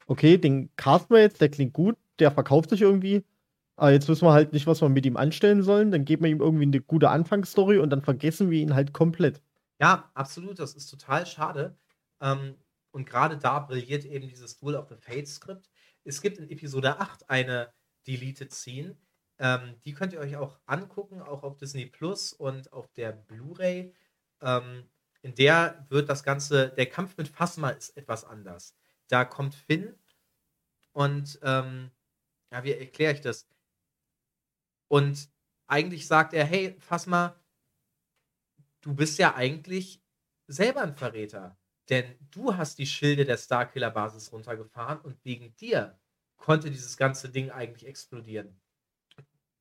okay, 0.07 0.37
den 0.37 0.69
casten 0.75 1.15
wir 1.15 1.21
jetzt, 1.23 1.41
der 1.41 1.49
klingt 1.49 1.73
gut, 1.73 1.97
der 2.19 2.31
verkauft 2.31 2.69
sich 2.69 2.81
irgendwie, 2.81 3.23
aber 3.77 3.91
jetzt 3.91 4.09
wissen 4.09 4.25
wir 4.25 4.33
halt 4.33 4.53
nicht, 4.53 4.67
was 4.67 4.81
wir 4.81 4.89
mit 4.89 5.05
ihm 5.05 5.17
anstellen 5.17 5.63
sollen, 5.63 5.91
dann 5.91 6.05
geben 6.05 6.23
wir 6.23 6.31
ihm 6.31 6.41
irgendwie 6.41 6.65
eine 6.65 6.81
gute 6.81 7.09
Anfangsstory 7.09 7.77
und 7.77 7.91
dann 7.91 8.01
vergessen 8.01 8.49
wir 8.51 8.59
ihn 8.59 8.75
halt 8.75 8.93
komplett. 8.93 9.41
Ja, 9.79 10.11
absolut, 10.13 10.59
das 10.59 10.73
ist 10.75 10.87
total 10.87 11.25
schade. 11.25 11.77
Ähm, 12.21 12.57
und 12.91 13.05
gerade 13.05 13.37
da 13.37 13.59
brilliert 13.59 14.05
eben 14.05 14.27
dieses 14.27 14.57
Duel 14.57 14.75
of 14.75 14.89
the 14.89 14.95
Fates 14.95 15.35
Skript. 15.35 15.69
Es 16.03 16.21
gibt 16.21 16.37
in 16.39 16.49
Episode 16.49 16.99
8 16.99 17.29
eine 17.29 17.73
Deleted 18.07 18.53
Scene. 18.53 18.97
Ähm, 19.39 19.79
die 19.85 19.93
könnt 19.93 20.13
ihr 20.13 20.19
euch 20.19 20.35
auch 20.35 20.59
angucken, 20.65 21.21
auch 21.21 21.43
auf 21.43 21.57
Disney 21.57 21.85
Plus 21.85 22.33
und 22.33 22.73
auf 22.73 22.91
der 22.93 23.11
Blu-ray. 23.11 23.93
Ähm, 24.41 24.89
in 25.21 25.35
der 25.35 25.85
wird 25.89 26.09
das 26.09 26.23
Ganze, 26.23 26.69
der 26.69 26.87
Kampf 26.87 27.17
mit 27.17 27.27
Phasma 27.27 27.69
ist 27.69 27.95
etwas 27.97 28.23
anders. 28.23 28.75
Da 29.09 29.25
kommt 29.25 29.53
Finn 29.53 29.95
und, 30.93 31.39
ähm, 31.43 31.91
ja, 32.51 32.63
wie 32.63 32.73
erkläre 32.73 33.13
ich 33.13 33.21
das? 33.21 33.47
Und 34.89 35.29
eigentlich 35.67 36.07
sagt 36.07 36.33
er, 36.33 36.45
hey, 36.45 36.75
Phasma, 36.79 37.35
du 38.87 38.95
bist 38.95 39.19
ja 39.19 39.35
eigentlich 39.35 40.01
selber 40.47 40.81
ein 40.81 40.95
Verräter. 40.95 41.59
Denn 41.89 42.15
du 42.31 42.55
hast 42.55 42.79
die 42.79 42.85
Schilde 42.85 43.25
der 43.25 43.37
Starkiller-Basis 43.37 44.31
runtergefahren 44.31 44.99
und 45.01 45.23
wegen 45.25 45.55
dir 45.57 45.99
konnte 46.37 46.71
dieses 46.71 46.95
ganze 46.95 47.29
Ding 47.29 47.49
eigentlich 47.51 47.85
explodieren. 47.87 48.59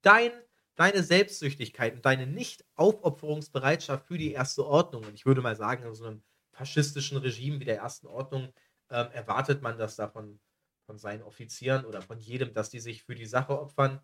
Dein, 0.02 0.30
deine 0.76 1.02
Selbstsüchtigkeit 1.02 1.94
und 1.94 2.04
deine 2.04 2.26
Nicht-Aufopferungsbereitschaft 2.26 4.06
für 4.06 4.18
die 4.18 4.32
erste 4.32 4.64
Ordnung, 4.64 5.04
und 5.04 5.14
ich 5.14 5.26
würde 5.26 5.40
mal 5.42 5.56
sagen, 5.56 5.84
in 5.84 5.94
so 5.94 6.04
einem 6.04 6.22
faschistischen 6.52 7.18
Regime 7.18 7.58
wie 7.60 7.64
der 7.64 7.78
ersten 7.78 8.06
Ordnung 8.06 8.52
ähm, 8.90 9.10
erwartet 9.12 9.62
man 9.62 9.78
das 9.78 9.96
davon 9.96 10.40
von 10.86 10.98
seinen 10.98 11.22
Offizieren 11.22 11.84
oder 11.84 12.00
von 12.00 12.20
jedem, 12.20 12.52
dass 12.52 12.70
die 12.70 12.80
sich 12.80 13.02
für 13.02 13.16
die 13.16 13.26
Sache 13.26 13.58
opfern. 13.58 14.00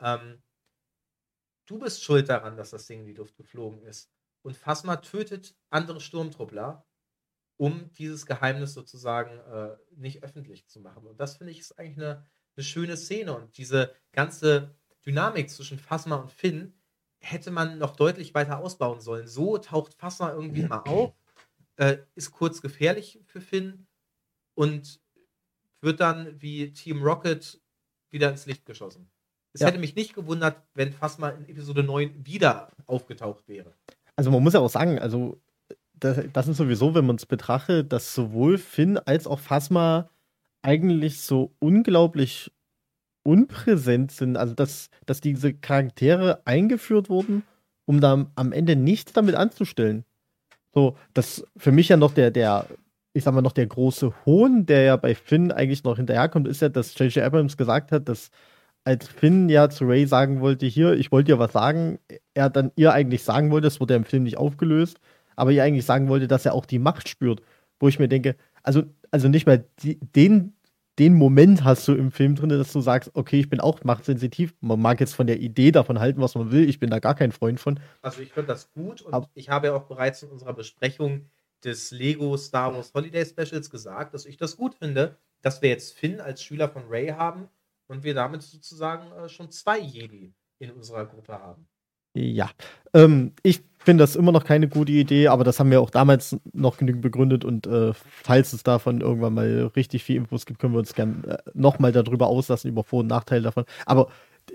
Ähm, 0.00 0.42
du 1.66 1.78
bist 1.78 2.02
schuld 2.02 2.28
daran, 2.28 2.56
dass 2.56 2.70
das 2.70 2.86
Ding 2.86 3.00
in 3.00 3.06
die 3.06 3.14
Luft 3.14 3.36
geflogen 3.36 3.82
ist. 3.82 4.10
Und 4.44 4.56
Phasma 4.56 4.96
tötet 4.96 5.56
andere 5.70 6.00
Sturmtruppler, 6.00 6.86
um 7.56 7.90
dieses 7.94 8.26
Geheimnis 8.26 8.74
sozusagen 8.74 9.38
äh, 9.38 9.76
nicht 9.96 10.22
öffentlich 10.22 10.68
zu 10.68 10.80
machen. 10.80 11.06
Und 11.06 11.18
das 11.18 11.38
finde 11.38 11.52
ich 11.52 11.60
ist 11.60 11.78
eigentlich 11.78 11.98
eine, 11.98 12.26
eine 12.56 12.64
schöne 12.64 12.96
Szene 12.96 13.34
und 13.34 13.56
diese 13.56 13.94
ganze 14.12 14.74
Dynamik 15.06 15.50
zwischen 15.50 15.78
Phasma 15.78 16.16
und 16.16 16.30
Finn 16.30 16.74
hätte 17.20 17.50
man 17.50 17.78
noch 17.78 17.96
deutlich 17.96 18.34
weiter 18.34 18.58
ausbauen 18.58 19.00
sollen. 19.00 19.26
So 19.26 19.56
taucht 19.56 19.94
Phasma 19.94 20.32
irgendwie 20.32 20.64
mal 20.64 20.78
auf, 20.86 21.14
äh, 21.76 21.98
ist 22.14 22.30
kurz 22.30 22.60
gefährlich 22.60 23.20
für 23.24 23.40
Finn 23.40 23.86
und 24.54 25.00
wird 25.80 26.00
dann 26.00 26.40
wie 26.40 26.72
Team 26.72 27.02
Rocket 27.02 27.62
wieder 28.10 28.28
ins 28.28 28.44
Licht 28.44 28.66
geschossen. 28.66 29.10
Es 29.54 29.60
ja. 29.60 29.68
hätte 29.68 29.78
mich 29.78 29.94
nicht 29.94 30.14
gewundert, 30.14 30.62
wenn 30.74 30.92
Phasma 30.92 31.30
in 31.30 31.48
Episode 31.48 31.82
9 31.82 32.26
wieder 32.26 32.72
aufgetaucht 32.86 33.48
wäre. 33.48 33.74
Also 34.16 34.30
man 34.30 34.42
muss 34.42 34.54
ja 34.54 34.60
auch 34.60 34.68
sagen, 34.68 34.98
also 34.98 35.40
das, 35.94 36.20
das 36.32 36.48
ist 36.48 36.56
sowieso, 36.56 36.94
wenn 36.94 37.06
man 37.06 37.16
es 37.16 37.26
betrachtet, 37.26 37.92
dass 37.92 38.14
sowohl 38.14 38.58
Finn 38.58 38.98
als 38.98 39.26
auch 39.26 39.38
Phasma 39.38 40.10
eigentlich 40.62 41.20
so 41.20 41.52
unglaublich 41.58 42.52
unpräsent 43.22 44.12
sind. 44.12 44.36
Also 44.36 44.54
dass, 44.54 44.90
dass 45.06 45.20
diese 45.20 45.54
Charaktere 45.54 46.42
eingeführt 46.44 47.08
wurden, 47.08 47.42
um 47.86 48.00
dann 48.00 48.30
am 48.34 48.52
Ende 48.52 48.76
nichts 48.76 49.12
damit 49.12 49.34
anzustellen. 49.34 50.04
So, 50.74 50.96
das 51.12 51.44
für 51.56 51.72
mich 51.72 51.88
ja 51.88 51.96
noch 51.96 52.12
der, 52.12 52.30
der, 52.30 52.66
ich 53.12 53.24
sag 53.24 53.32
mal, 53.34 53.42
noch 53.42 53.52
der 53.52 53.66
große 53.66 54.12
Hohn, 54.26 54.66
der 54.66 54.82
ja 54.82 54.96
bei 54.96 55.14
Finn 55.14 55.52
eigentlich 55.52 55.84
noch 55.84 55.96
hinterherkommt, 55.96 56.48
ist 56.48 56.62
ja, 56.62 56.68
dass 56.68 56.98
J.J. 56.98 57.24
Abrams 57.24 57.56
gesagt 57.56 57.92
hat, 57.92 58.08
dass 58.08 58.30
als 58.84 59.08
Finn 59.08 59.48
ja 59.48 59.70
zu 59.70 59.84
Ray 59.86 60.06
sagen 60.06 60.40
wollte, 60.40 60.66
hier, 60.66 60.92
ich 60.92 61.10
wollte 61.10 61.32
dir 61.32 61.38
was 61.38 61.52
sagen, 61.52 61.98
er 62.34 62.50
dann 62.50 62.70
ihr 62.76 62.92
eigentlich 62.92 63.24
sagen 63.24 63.50
wollte, 63.50 63.66
das 63.66 63.80
wurde 63.80 63.94
ja 63.94 63.98
im 63.98 64.04
Film 64.04 64.24
nicht 64.24 64.36
aufgelöst, 64.36 65.00
aber 65.36 65.50
ihr 65.50 65.64
eigentlich 65.64 65.86
sagen 65.86 66.08
wollte, 66.08 66.28
dass 66.28 66.44
er 66.44 66.54
auch 66.54 66.66
die 66.66 66.78
Macht 66.78 67.08
spürt. 67.08 67.42
Wo 67.80 67.88
ich 67.88 67.98
mir 67.98 68.08
denke, 68.08 68.36
also, 68.62 68.84
also 69.10 69.28
nicht 69.28 69.46
mal 69.46 69.64
die, 69.82 69.98
den, 69.98 70.54
den 70.98 71.14
Moment 71.14 71.64
hast 71.64 71.88
du 71.88 71.94
im 71.94 72.12
Film 72.12 72.36
drin, 72.36 72.50
dass 72.50 72.72
du 72.72 72.80
sagst, 72.80 73.10
okay, 73.14 73.40
ich 73.40 73.48
bin 73.48 73.58
auch 73.58 73.82
machtsensitiv. 73.84 74.54
Man 74.60 74.80
mag 74.80 75.00
jetzt 75.00 75.14
von 75.14 75.26
der 75.26 75.40
Idee 75.40 75.72
davon 75.72 75.98
halten, 75.98 76.20
was 76.20 76.34
man 76.34 76.52
will. 76.52 76.68
Ich 76.68 76.78
bin 76.78 76.90
da 76.90 76.98
gar 76.98 77.14
kein 77.14 77.32
Freund 77.32 77.58
von. 77.58 77.80
Also 78.02 78.20
ich 78.20 78.32
finde 78.32 78.48
das 78.48 78.70
gut 78.72 79.02
und 79.02 79.14
aber, 79.14 79.28
ich 79.34 79.48
habe 79.48 79.68
ja 79.68 79.74
auch 79.74 79.84
bereits 79.84 80.22
in 80.22 80.28
unserer 80.28 80.52
Besprechung 80.52 81.30
des 81.64 81.90
Lego 81.90 82.36
Star 82.36 82.74
Wars 82.74 82.92
Holiday 82.94 83.24
Specials 83.24 83.70
gesagt, 83.70 84.14
dass 84.14 84.26
ich 84.26 84.36
das 84.36 84.56
gut 84.56 84.74
finde, 84.74 85.16
dass 85.40 85.62
wir 85.62 85.70
jetzt 85.70 85.94
Finn 85.94 86.20
als 86.20 86.42
Schüler 86.42 86.68
von 86.68 86.82
Ray 86.88 87.08
haben 87.08 87.48
und 87.86 88.04
wir 88.04 88.14
damit 88.14 88.42
sozusagen 88.42 89.12
äh, 89.12 89.28
schon 89.28 89.50
zwei 89.50 89.78
Jedi 89.78 90.34
in 90.58 90.70
unserer 90.70 91.06
Gruppe 91.06 91.34
haben. 91.34 91.68
Ja, 92.16 92.50
ähm, 92.94 93.32
ich 93.42 93.62
finde 93.78 94.02
das 94.02 94.16
immer 94.16 94.32
noch 94.32 94.44
keine 94.44 94.68
gute 94.68 94.92
Idee, 94.92 95.28
aber 95.28 95.44
das 95.44 95.58
haben 95.58 95.70
wir 95.70 95.80
auch 95.80 95.90
damals 95.90 96.36
noch 96.52 96.78
genügend 96.78 97.02
begründet 97.02 97.44
und 97.44 97.66
äh, 97.66 97.92
falls 97.92 98.52
es 98.52 98.62
davon 98.62 99.00
irgendwann 99.00 99.34
mal 99.34 99.72
richtig 99.76 100.04
viel 100.04 100.16
Infos 100.16 100.46
gibt, 100.46 100.60
können 100.60 100.74
wir 100.74 100.78
uns 100.78 100.94
gerne 100.94 101.26
äh, 101.26 101.50
nochmal 101.54 101.92
darüber 101.92 102.28
auslassen, 102.28 102.70
über 102.70 102.84
Vor- 102.84 103.00
und 103.00 103.08
Nachteile 103.08 103.42
davon. 103.42 103.64
Aber 103.84 104.08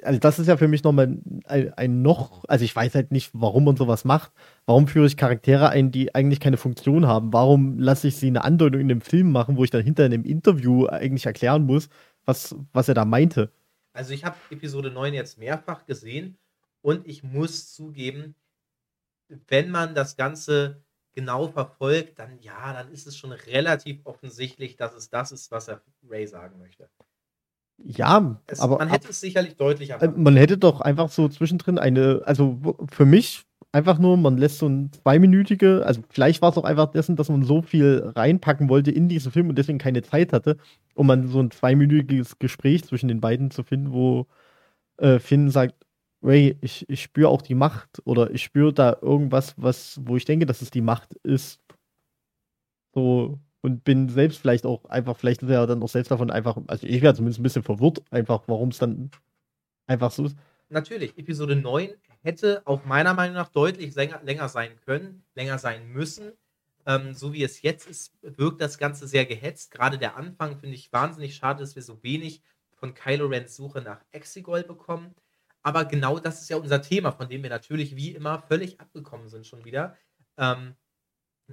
also 0.03 0.19
das 0.19 0.39
ist 0.39 0.47
ja 0.47 0.57
für 0.57 0.67
mich 0.67 0.83
nochmal 0.83 1.17
ein, 1.45 1.73
ein 1.75 2.01
noch, 2.01 2.43
also 2.47 2.63
ich 2.63 2.75
weiß 2.75 2.95
halt 2.95 3.11
nicht, 3.11 3.31
warum 3.33 3.65
man 3.65 3.75
sowas 3.75 4.05
macht. 4.05 4.31
Warum 4.65 4.87
führe 4.87 5.07
ich 5.07 5.17
Charaktere 5.17 5.69
ein, 5.69 5.91
die 5.91 6.13
eigentlich 6.15 6.39
keine 6.39 6.57
Funktion 6.57 7.07
haben? 7.07 7.33
Warum 7.33 7.79
lasse 7.79 8.07
ich 8.07 8.15
sie 8.15 8.27
eine 8.27 8.43
Andeutung 8.43 8.81
in 8.81 8.87
dem 8.87 9.01
Film 9.01 9.31
machen, 9.31 9.57
wo 9.57 9.63
ich 9.63 9.71
dann 9.71 9.83
hinter 9.83 10.05
in 10.05 10.11
dem 10.11 10.25
Interview 10.25 10.85
eigentlich 10.85 11.25
erklären 11.25 11.65
muss, 11.65 11.89
was, 12.29 12.55
was 12.71 12.87
er 12.87 12.93
da 12.93 13.05
meinte. 13.05 13.51
Also 13.91 14.13
ich 14.13 14.23
habe 14.23 14.37
Episode 14.51 14.91
9 14.91 15.13
jetzt 15.13 15.37
mehrfach 15.37 15.85
gesehen 15.85 16.37
und 16.81 17.05
ich 17.07 17.23
muss 17.23 17.73
zugeben, 17.73 18.35
wenn 19.47 19.71
man 19.71 19.95
das 19.95 20.15
Ganze 20.15 20.83
genau 21.13 21.47
verfolgt, 21.47 22.19
dann 22.19 22.39
ja, 22.39 22.71
dann 22.73 22.91
ist 22.91 23.07
es 23.07 23.17
schon 23.17 23.31
relativ 23.31 23.99
offensichtlich, 24.05 24.75
dass 24.77 24.93
es 24.93 25.09
das 25.09 25.31
ist, 25.31 25.51
was 25.51 25.67
er 25.67 25.81
Ray 26.07 26.27
sagen 26.27 26.59
möchte. 26.59 26.89
Ja, 27.81 28.39
es, 28.45 28.59
aber 28.59 28.77
man 28.77 28.89
hätte 28.89 29.09
es 29.09 29.19
sicherlich 29.21 29.55
deutlicher 29.55 29.95
machen. 29.95 30.15
Äh, 30.15 30.19
man 30.19 30.35
hätte 30.35 30.57
doch 30.57 30.81
einfach 30.81 31.09
so 31.09 31.27
zwischendrin 31.29 31.79
eine, 31.79 32.21
also 32.25 32.59
für 32.91 33.05
mich 33.05 33.45
einfach 33.71 33.99
nur, 33.99 34.17
man 34.17 34.37
lässt 34.37 34.59
so 34.59 34.67
ein 34.67 34.91
zweiminütige, 34.91 35.85
also 35.85 36.01
vielleicht 36.09 36.41
war 36.41 36.51
es 36.51 36.57
auch 36.57 36.63
einfach 36.63 36.91
dessen, 36.91 37.15
dass 37.15 37.29
man 37.29 37.43
so 37.43 37.61
viel 37.61 38.11
reinpacken 38.15 38.69
wollte 38.69 38.91
in 38.91 39.09
diesen 39.09 39.31
Film 39.31 39.49
und 39.49 39.57
deswegen 39.57 39.77
keine 39.77 40.01
Zeit 40.01 40.33
hatte, 40.33 40.57
um 40.95 41.07
man 41.07 41.27
so 41.27 41.39
ein 41.39 41.51
zweiminütiges 41.51 42.39
Gespräch 42.39 42.83
zwischen 42.85 43.07
den 43.07 43.21
beiden 43.21 43.51
zu 43.51 43.63
finden, 43.63 43.91
wo 43.93 44.27
äh, 44.97 45.19
Finn 45.19 45.49
sagt, 45.49 45.75
Ray, 46.21 46.57
ich, 46.61 46.89
ich 46.89 47.01
spüre 47.03 47.29
auch 47.29 47.41
die 47.41 47.55
Macht 47.55 48.01
oder 48.05 48.31
ich 48.31 48.43
spüre 48.43 48.73
da 48.73 48.97
irgendwas, 49.01 49.53
was, 49.57 49.99
wo 50.03 50.17
ich 50.17 50.25
denke, 50.25 50.45
dass 50.45 50.61
es 50.61 50.71
die 50.71 50.81
Macht 50.81 51.13
ist. 51.23 51.61
So, 52.93 53.39
und 53.61 53.83
bin 53.83 54.09
selbst 54.09 54.39
vielleicht 54.39 54.65
auch 54.65 54.85
einfach, 54.85 55.17
vielleicht 55.17 55.43
ist 55.43 55.49
er 55.49 55.67
dann 55.67 55.83
auch 55.83 55.89
selbst 55.89 56.11
davon 56.11 56.31
einfach, 56.31 56.57
also 56.67 56.87
ich 56.87 57.01
wäre 57.01 57.13
zumindest 57.13 57.39
ein 57.39 57.43
bisschen 57.43 57.63
verwirrt, 57.63 58.01
einfach, 58.11 58.43
warum 58.47 58.69
es 58.69 58.79
dann 58.79 59.11
einfach 59.87 60.11
so 60.11 60.25
ist. 60.25 60.37
Natürlich, 60.69 61.17
Episode 61.17 61.55
9 61.55 61.89
hätte 62.21 62.61
auch 62.65 62.85
meiner 62.85 63.13
Meinung 63.13 63.35
nach 63.35 63.49
deutlich 63.49 63.95
länger, 63.95 64.21
länger 64.23 64.49
sein 64.49 64.79
können, 64.85 65.23
länger 65.35 65.57
sein 65.57 65.91
müssen. 65.91 66.33
Ähm, 66.85 67.13
so 67.13 67.33
wie 67.33 67.43
es 67.43 67.61
jetzt 67.61 67.87
ist, 67.87 68.13
wirkt 68.21 68.61
das 68.61 68.77
Ganze 68.77 69.07
sehr 69.07 69.25
gehetzt. 69.25 69.71
Gerade 69.71 69.97
der 69.97 70.15
Anfang 70.15 70.57
finde 70.57 70.75
ich 70.75 70.91
wahnsinnig 70.91 71.35
schade, 71.35 71.61
dass 71.61 71.75
wir 71.75 71.83
so 71.83 72.01
wenig 72.03 72.41
von 72.75 72.93
Kylo 72.93 73.27
Rens 73.27 73.55
Suche 73.55 73.81
nach 73.81 74.03
Exegol 74.11 74.63
bekommen. 74.63 75.15
Aber 75.61 75.85
genau 75.85 76.19
das 76.19 76.41
ist 76.41 76.49
ja 76.49 76.57
unser 76.57 76.81
Thema, 76.81 77.11
von 77.11 77.29
dem 77.29 77.43
wir 77.43 77.49
natürlich 77.49 77.95
wie 77.95 78.11
immer 78.11 78.39
völlig 78.39 78.79
abgekommen 78.79 79.27
sind 79.27 79.45
schon 79.45 79.65
wieder. 79.65 79.97
Ähm, 80.37 80.75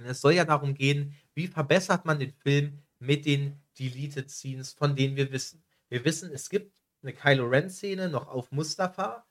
es 0.05 0.21
soll 0.21 0.35
ja 0.35 0.45
darum 0.45 0.75
gehen, 0.75 1.15
wie 1.35 1.49
verbessert 1.49 2.05
man 2.05 2.19
den 2.19 2.33
Film 2.33 2.83
mit 2.99 3.27
den 3.27 3.61
Deleted 3.79 4.31
Scenes, 4.31 4.73
von 4.73 4.95
denen 4.95 5.17
wir 5.17 5.33
wissen. 5.33 5.65
Wir 5.89 6.05
wissen, 6.05 6.31
es 6.33 6.49
gibt 6.49 6.77
eine 7.03 7.13
Kylo 7.13 7.47
Ren-Szene 7.47 8.09
noch 8.09 8.29
auf 8.29 8.51
Mustafa, 8.53 9.27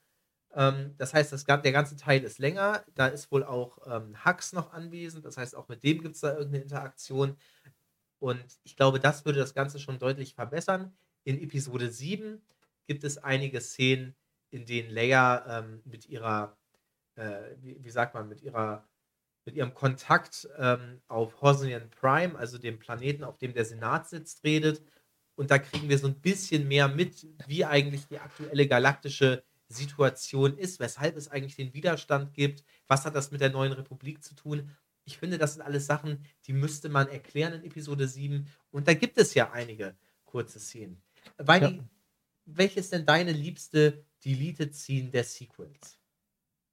ähm, 0.55 0.95
das 0.97 1.13
heißt, 1.13 1.33
das, 1.33 1.43
der 1.43 1.71
ganze 1.71 1.97
Teil 1.97 2.23
ist 2.23 2.39
länger. 2.39 2.85
Da 2.95 3.07
ist 3.07 3.31
wohl 3.31 3.43
auch 3.43 3.79
ähm, 3.87 4.15
Hux 4.25 4.53
noch 4.53 4.71
anwesend. 4.71 5.25
Das 5.25 5.37
heißt, 5.37 5.55
auch 5.55 5.67
mit 5.67 5.83
dem 5.83 6.01
gibt 6.01 6.15
es 6.15 6.21
da 6.21 6.31
irgendeine 6.31 6.63
Interaktion. 6.63 7.35
Und 8.19 8.43
ich 8.63 8.77
glaube, 8.77 8.99
das 8.99 9.25
würde 9.25 9.39
das 9.39 9.53
Ganze 9.53 9.79
schon 9.79 9.99
deutlich 9.99 10.33
verbessern. 10.33 10.95
In 11.25 11.41
Episode 11.41 11.91
7 11.91 12.41
gibt 12.87 13.03
es 13.03 13.17
einige 13.17 13.59
Szenen, 13.59 14.15
in 14.49 14.65
denen 14.65 14.89
Leia 14.89 15.59
ähm, 15.59 15.81
mit 15.83 16.07
ihrer, 16.07 16.57
äh, 17.15 17.55
wie, 17.57 17.83
wie, 17.83 17.89
sagt 17.89 18.13
man, 18.13 18.29
mit 18.29 18.41
ihrer, 18.41 18.87
mit 19.43 19.55
ihrem 19.55 19.73
Kontakt 19.73 20.47
ähm, 20.57 21.01
auf 21.07 21.41
Hosnian 21.41 21.89
Prime, 21.89 22.37
also 22.37 22.57
dem 22.57 22.79
Planeten, 22.79 23.25
auf 23.25 23.37
dem 23.37 23.53
der 23.53 23.65
Senat 23.65 24.07
sitzt, 24.07 24.45
redet. 24.45 24.81
Und 25.35 25.51
da 25.51 25.59
kriegen 25.59 25.89
wir 25.89 25.97
so 25.97 26.07
ein 26.07 26.21
bisschen 26.21 26.65
mehr 26.69 26.87
mit, 26.87 27.27
wie 27.45 27.65
eigentlich 27.65 28.07
die 28.07 28.19
aktuelle 28.19 28.67
galaktische 28.67 29.43
Situation 29.67 30.57
ist, 30.57 30.79
weshalb 30.79 31.17
es 31.17 31.27
eigentlich 31.27 31.55
den 31.55 31.73
Widerstand 31.73 32.33
gibt, 32.33 32.63
was 32.87 33.05
hat 33.05 33.15
das 33.15 33.31
mit 33.31 33.41
der 33.41 33.49
neuen 33.49 33.73
Republik 33.73 34.23
zu 34.23 34.35
tun. 34.35 34.71
Ich 35.05 35.17
finde, 35.17 35.37
das 35.37 35.53
sind 35.53 35.61
alles 35.61 35.85
Sachen, 35.85 36.25
die 36.45 36.53
müsste 36.53 36.89
man 36.89 37.07
erklären 37.07 37.53
in 37.53 37.63
Episode 37.63 38.07
7. 38.07 38.47
Und 38.71 38.87
da 38.87 38.93
gibt 38.93 39.17
es 39.17 39.33
ja 39.33 39.51
einige 39.51 39.95
kurze 40.23 40.59
Szenen. 40.59 41.01
Weini, 41.37 41.77
ja. 41.77 41.89
welches 42.45 42.85
ist 42.85 42.93
denn 42.93 43.05
deine 43.05 43.31
liebste 43.31 44.05
Deleted 44.23 44.75
Scene 44.75 45.09
der 45.09 45.23
Sequels? 45.23 45.99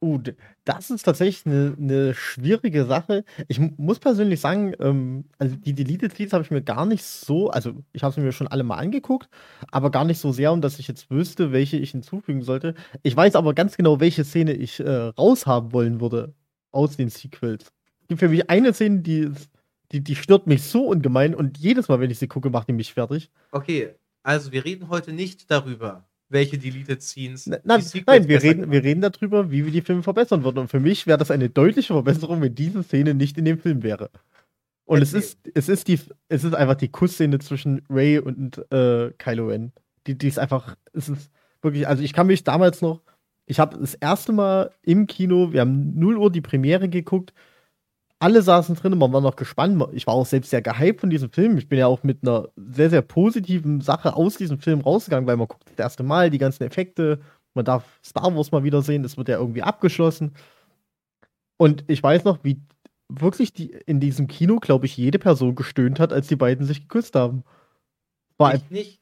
Uh, 0.02 0.18
das 0.64 0.90
ist 0.90 1.04
tatsächlich 1.04 1.47
eine, 1.47 1.76
eine 1.78 2.14
schwierige 2.14 2.87
Sache. 2.87 3.25
Ich 3.47 3.61
muss 3.61 4.00
persönlich 4.00 4.40
sagen, 4.40 4.75
ähm, 4.80 5.26
also 5.38 5.54
die 5.54 5.75
Deleted 5.75 6.12
Scenes 6.12 6.32
habe 6.32 6.42
ich 6.42 6.50
mir 6.50 6.61
gar 6.61 6.87
nicht 6.87 7.04
so, 7.04 7.50
also 7.50 7.73
ich 7.92 8.02
habe 8.02 8.12
sie 8.12 8.21
mir 8.21 8.32
schon 8.32 8.49
alle 8.49 8.64
mal 8.64 8.78
angeguckt, 8.78 9.28
aber 9.71 9.92
gar 9.92 10.04
nicht 10.04 10.18
so 10.18 10.32
sehr, 10.32 10.52
um 10.52 10.61
dass 10.61 10.80
ich 10.80 10.88
jetzt 10.88 11.09
wüsste, 11.09 11.52
welche 11.52 11.76
ich 11.76 11.92
hinzufügen 11.92 12.42
sollte. 12.42 12.75
Ich 13.04 13.16
weiß 13.16 13.37
aber 13.37 13.54
ganz 13.54 13.76
genau, 13.76 14.00
welche 14.00 14.25
Szene 14.25 14.54
ich 14.54 14.80
äh, 14.80 14.88
raushaben 14.90 15.73
wollen 15.73 16.00
würde 16.00 16.35
aus 16.73 16.97
den 16.97 17.09
Sequels. 17.09 17.73
Es 18.00 18.09
gibt 18.09 18.18
für 18.18 18.28
mich 18.28 18.50
eine 18.50 18.75
Szene, 18.75 19.02
die, 19.02 19.30
die, 19.92 20.02
die 20.02 20.16
stört 20.16 20.49
mich 20.49 20.64
so 20.64 20.87
ungemein 20.87 21.32
und 21.32 21.59
jedes 21.59 21.88
Mal, 21.88 22.00
wenn 22.00 22.11
ich 22.11 22.18
sie 22.18 22.26
gucke, 22.26 22.50
macht 22.50 22.68
die 22.68 22.73
mich 22.73 22.92
fertig. 22.92 23.30
Okay, 23.52 23.94
also 24.25 24.50
wir 24.50 24.64
reden 24.64 24.88
heute 24.88 25.12
nicht 25.12 25.49
darüber, 25.49 26.09
welche 26.33 26.59
Deleted 26.59 27.03
Scenes. 27.03 27.47
Nein, 27.47 27.61
nein 27.65 28.29
wir, 28.29 28.43
reden, 28.43 28.71
wir 28.71 28.83
reden 28.83 29.01
darüber, 29.01 29.51
wie 29.51 29.65
wir 29.65 29.73
die 29.73 29.83
Filme 29.83 30.03
verbessern 30.03 30.45
würden. 30.45 30.59
Und 30.59 30.69
für 30.69 30.81
mich 30.81 31.07
wäre 31.07 31.19
das 31.19 31.31
eine 31.31 31.49
deutliche 31.49 31.93
Verbesserung, 31.93 32.41
wenn 32.41 32.55
diese 32.55 32.83
Szene 32.83 33.15
nicht 33.15 33.39
in 33.39 33.45
dem 33.45 33.59
Film 33.59 33.83
wäre. 33.83 34.11
Und 34.85 35.01
es 35.01 35.12
ist, 35.12 35.39
es 35.55 35.69
ist 35.69 35.89
die, 35.89 36.01
es 36.29 36.45
ist 36.45 36.55
einfach 36.55 36.75
die 36.75 36.89
Kussszene 36.89 37.39
zwischen 37.39 37.83
Ray 37.89 38.19
und 38.19 38.59
äh, 38.73 39.11
Kylo 39.17 39.47
Ren. 39.47 39.73
Die, 40.07 40.19
die 40.19 40.29
ist 40.29 40.39
einfach, 40.39 40.77
es 40.93 41.09
ist 41.09 41.31
wirklich, 41.62 41.87
also 41.87 42.03
ich 42.03 42.12
kann 42.12 42.27
mich 42.27 42.45
damals 42.45 42.83
noch, 42.83 43.03
ich 43.47 43.61
habe 43.61 43.79
das 43.79 43.95
erste 43.95 44.33
Mal 44.33 44.71
im 44.83 45.07
Kino, 45.07 45.53
wir 45.53 45.61
haben 45.61 45.99
0 45.99 46.17
Uhr 46.17 46.33
die 46.33 46.41
Premiere 46.41 46.89
geguckt, 46.89 47.33
alle 48.23 48.41
saßen 48.41 48.76
drin, 48.76 48.97
man 48.97 49.12
war 49.12 49.21
noch 49.21 49.35
gespannt. 49.35 49.83
Ich 49.93 50.07
war 50.07 50.14
auch 50.14 50.26
selbst 50.26 50.50
sehr 50.50 50.62
gehypt 50.62 51.00
von 51.00 51.11
diesem 51.11 51.31
Film. 51.31 51.59
Ich 51.59 51.69
bin 51.69 51.79
ja 51.79 51.88
auch 51.88 52.05
mit 52.05 52.19
einer 52.23 52.49
sehr, 52.57 52.88
sehr 52.88 53.02
positiven 53.02 53.81
Sache 53.81 54.14
aus 54.14 54.37
diesem 54.37 54.61
Film 54.61 54.81
rausgegangen, 54.81 55.26
weil 55.26 55.37
man 55.37 55.49
guckt 55.49 55.64
das 55.71 55.79
erste 55.79 56.05
Mal 56.05 56.31
die 56.31 56.38
ganzen 56.38 56.62
Effekte. 56.62 57.21
Man 57.55 57.64
darf 57.64 57.85
Star 58.05 58.35
Wars 58.35 58.52
mal 58.52 58.62
wiedersehen. 58.62 59.02
Das 59.02 59.17
wird 59.17 59.29
ja 59.29 59.38
irgendwie 59.38 59.62
abgeschlossen. 59.62 60.35
Und 61.57 61.85
ich 61.88 62.00
weiß 62.00 62.23
noch, 62.23 62.38
wie 62.45 62.62
wirklich 63.09 63.52
die, 63.52 63.73
in 63.87 63.99
diesem 63.99 64.29
Kino, 64.29 64.61
glaube 64.61 64.87
ich, 64.87 64.97
jede 64.97 65.19
Person 65.19 65.57
gestöhnt 65.57 65.99
hat, 65.99 66.12
als 66.12 66.29
die 66.29 66.37
beiden 66.37 66.64
sich 66.64 66.83
geküsst 66.83 67.17
haben. 67.17 67.43
War 68.38 68.55
ich 68.55 68.71
nicht. 68.71 69.00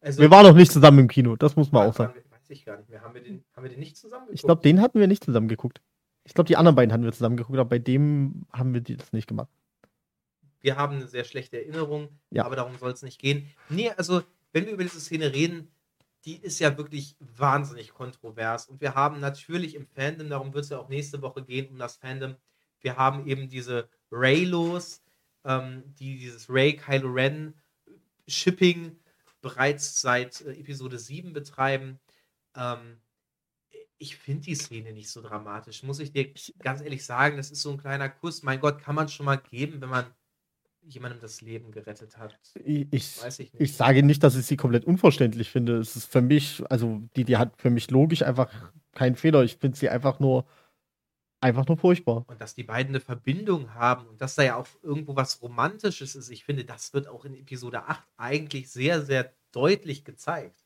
Also, 0.00 0.22
wir 0.22 0.30
waren 0.30 0.46
noch 0.46 0.56
nicht 0.56 0.72
zusammen 0.72 1.00
im 1.00 1.08
Kino, 1.08 1.36
das 1.36 1.54
muss 1.54 1.70
man 1.70 1.88
auch 1.88 1.94
sagen. 1.94 2.14
weiß 2.30 2.48
ich 2.48 2.64
gar 2.64 2.78
nicht 2.78 2.88
mehr. 2.88 3.02
Haben 3.02 3.14
wir 3.14 3.22
den, 3.22 3.44
haben 3.54 3.62
wir 3.62 3.70
den 3.70 3.80
nicht 3.80 3.96
zusammen 3.96 4.26
geguckt? 4.26 4.38
Ich 4.38 4.42
glaube, 4.42 4.62
den 4.62 4.80
hatten 4.80 4.98
wir 4.98 5.06
nicht 5.06 5.24
zusammen 5.24 5.48
geguckt. 5.48 5.82
Ich 6.28 6.34
glaube, 6.34 6.46
die 6.46 6.58
anderen 6.58 6.76
beiden 6.76 6.92
hatten 6.92 7.04
wir 7.04 7.12
zusammen 7.12 7.38
geguckt, 7.38 7.58
aber 7.58 7.70
bei 7.70 7.78
dem 7.78 8.46
haben 8.52 8.74
wir 8.74 8.82
das 8.82 9.14
nicht 9.14 9.26
gemacht. 9.26 9.48
Wir 10.60 10.76
haben 10.76 10.96
eine 10.96 11.06
sehr 11.06 11.24
schlechte 11.24 11.56
Erinnerung, 11.56 12.10
ja. 12.30 12.44
aber 12.44 12.54
darum 12.54 12.76
soll 12.76 12.92
es 12.92 13.02
nicht 13.02 13.18
gehen. 13.18 13.48
Nee, 13.70 13.90
also, 13.96 14.22
wenn 14.52 14.66
wir 14.66 14.72
über 14.72 14.82
diese 14.82 15.00
Szene 15.00 15.32
reden, 15.32 15.70
die 16.26 16.36
ist 16.36 16.58
ja 16.58 16.76
wirklich 16.76 17.16
wahnsinnig 17.18 17.94
kontrovers. 17.94 18.68
Und 18.68 18.82
wir 18.82 18.94
haben 18.94 19.20
natürlich 19.20 19.74
im 19.74 19.86
Fandom, 19.86 20.28
darum 20.28 20.52
wird 20.52 20.64
es 20.64 20.70
ja 20.70 20.78
auch 20.78 20.90
nächste 20.90 21.22
Woche 21.22 21.42
gehen, 21.42 21.70
um 21.70 21.78
das 21.78 21.96
Fandom, 21.96 22.36
wir 22.80 22.96
haben 22.98 23.26
eben 23.26 23.48
diese 23.48 23.88
Raylos, 24.10 25.02
ähm, 25.44 25.82
die 25.98 26.18
dieses 26.18 26.50
Ray 26.50 26.76
Kylo 26.76 27.08
Ren 27.08 27.54
Shipping 28.26 28.98
bereits 29.40 30.02
seit 30.02 30.42
äh, 30.42 30.52
Episode 30.52 30.98
7 30.98 31.32
betreiben. 31.32 31.98
Ähm, 32.54 32.98
ich 33.98 34.16
finde 34.16 34.44
die 34.44 34.54
Szene 34.54 34.92
nicht 34.92 35.10
so 35.10 35.20
dramatisch, 35.20 35.82
muss 35.82 35.98
ich 35.98 36.12
dir 36.12 36.32
ganz 36.60 36.80
ehrlich 36.80 37.04
sagen. 37.04 37.36
Das 37.36 37.50
ist 37.50 37.62
so 37.62 37.72
ein 37.72 37.78
kleiner 37.78 38.08
Kuss. 38.08 38.42
Mein 38.42 38.60
Gott, 38.60 38.80
kann 38.80 38.94
man 38.94 39.08
schon 39.08 39.26
mal 39.26 39.36
geben, 39.36 39.80
wenn 39.80 39.88
man 39.88 40.06
jemandem 40.82 41.20
das 41.20 41.40
Leben 41.40 41.70
gerettet 41.70 42.16
hat. 42.16 42.38
Ich, 42.64 42.86
ich, 42.90 43.18
ich, 43.38 43.54
ich 43.54 43.76
sage 43.76 44.02
nicht, 44.02 44.22
dass 44.22 44.36
ich 44.36 44.46
sie 44.46 44.56
komplett 44.56 44.84
unverständlich 44.84 45.50
finde. 45.50 45.78
Es 45.78 45.96
ist 45.96 46.10
für 46.10 46.22
mich, 46.22 46.62
also 46.70 47.02
die, 47.16 47.24
die 47.24 47.36
hat 47.36 47.60
für 47.60 47.70
mich 47.70 47.90
logisch 47.90 48.22
einfach 48.22 48.50
keinen 48.94 49.16
Fehler. 49.16 49.42
Ich 49.42 49.56
finde 49.56 49.76
sie 49.76 49.88
einfach 49.88 50.20
nur 50.20 50.46
einfach 51.40 51.66
nur 51.66 51.76
furchtbar. 51.76 52.24
Und 52.26 52.40
dass 52.40 52.54
die 52.54 52.64
beiden 52.64 52.90
eine 52.90 53.00
Verbindung 53.00 53.74
haben 53.74 54.06
und 54.06 54.20
dass 54.20 54.34
da 54.34 54.42
ja 54.42 54.56
auch 54.56 54.66
irgendwo 54.82 55.14
was 55.14 55.40
Romantisches 55.40 56.16
ist, 56.16 56.30
ich 56.30 56.44
finde, 56.44 56.64
das 56.64 56.92
wird 56.94 57.06
auch 57.06 57.24
in 57.24 57.34
Episode 57.34 57.84
8 57.84 58.02
eigentlich 58.16 58.70
sehr, 58.70 59.02
sehr 59.02 59.32
deutlich 59.52 60.04
gezeigt. 60.04 60.64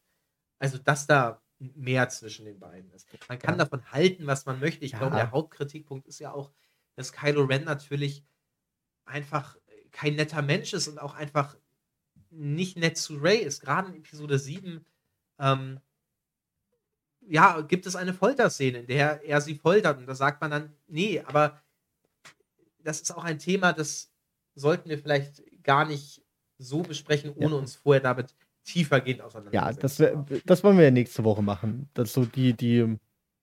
Also, 0.59 0.79
dass 0.79 1.07
da 1.07 1.42
mehr 1.75 2.09
zwischen 2.09 2.45
den 2.45 2.59
beiden 2.59 2.91
ist. 2.93 3.07
Man 3.29 3.39
kann 3.39 3.55
ja. 3.55 3.65
davon 3.65 3.91
halten, 3.93 4.27
was 4.27 4.47
man 4.47 4.61
möchte. 4.61 4.85
Ich 4.85 4.93
ja. 4.93 4.99
glaube, 4.99 5.17
der 5.17 5.31
Hauptkritikpunkt 5.31 6.07
ist 6.09 6.19
ja 6.19 6.33
auch, 6.33 6.53
dass 6.95 7.13
Kylo 7.13 7.45
Ren 7.45 7.65
natürlich 7.65 8.25
einfach 9.05 9.57
kein 9.91 10.17
netter 10.17 10.43
Mensch 10.43 10.73
ist 10.73 10.89
und 10.89 10.99
auch 10.99 11.15
einfach 11.15 11.57
nicht 12.31 12.79
nett 12.79 12.97
zu 12.97 13.17
Ray 13.17 13.39
ist. 13.39 13.61
Gerade 13.61 13.89
in 13.89 13.97
Episode 13.97 14.39
7 14.39 14.85
ähm, 15.39 15.81
ja, 17.21 17.61
gibt 17.61 17.87
es 17.87 17.97
eine 17.97 18.15
Folterszene, 18.15 18.79
in 18.79 18.87
der 18.87 19.23
er 19.23 19.41
sie 19.41 19.55
foltert. 19.55 19.99
Und 19.99 20.07
da 20.07 20.15
sagt 20.15 20.41
man 20.41 20.51
dann, 20.51 20.77
nee, 20.87 21.21
aber 21.21 21.63
das 22.79 23.01
ist 23.01 23.13
auch 23.13 23.25
ein 23.25 23.39
Thema, 23.39 23.73
das 23.73 24.11
sollten 24.55 24.89
wir 24.89 24.99
vielleicht 24.99 25.43
gar 25.63 25.85
nicht 25.85 26.25
so 26.59 26.83
besprechen, 26.83 27.33
ohne 27.35 27.55
ja. 27.55 27.61
uns 27.61 27.77
vorher 27.77 28.03
damit 28.03 28.35
tiefergehend 28.65 29.23
auseinanderzusetzen. 29.23 30.23
Ja, 30.23 30.37
das, 30.37 30.43
das 30.45 30.65
wollen 30.65 30.77
wir 30.77 30.85
ja 30.85 30.91
nächste 30.91 31.25
Woche 31.25 31.43
machen. 31.43 31.89
Dass 31.95 32.13
so 32.13 32.25
die, 32.25 32.55
die 32.55 32.97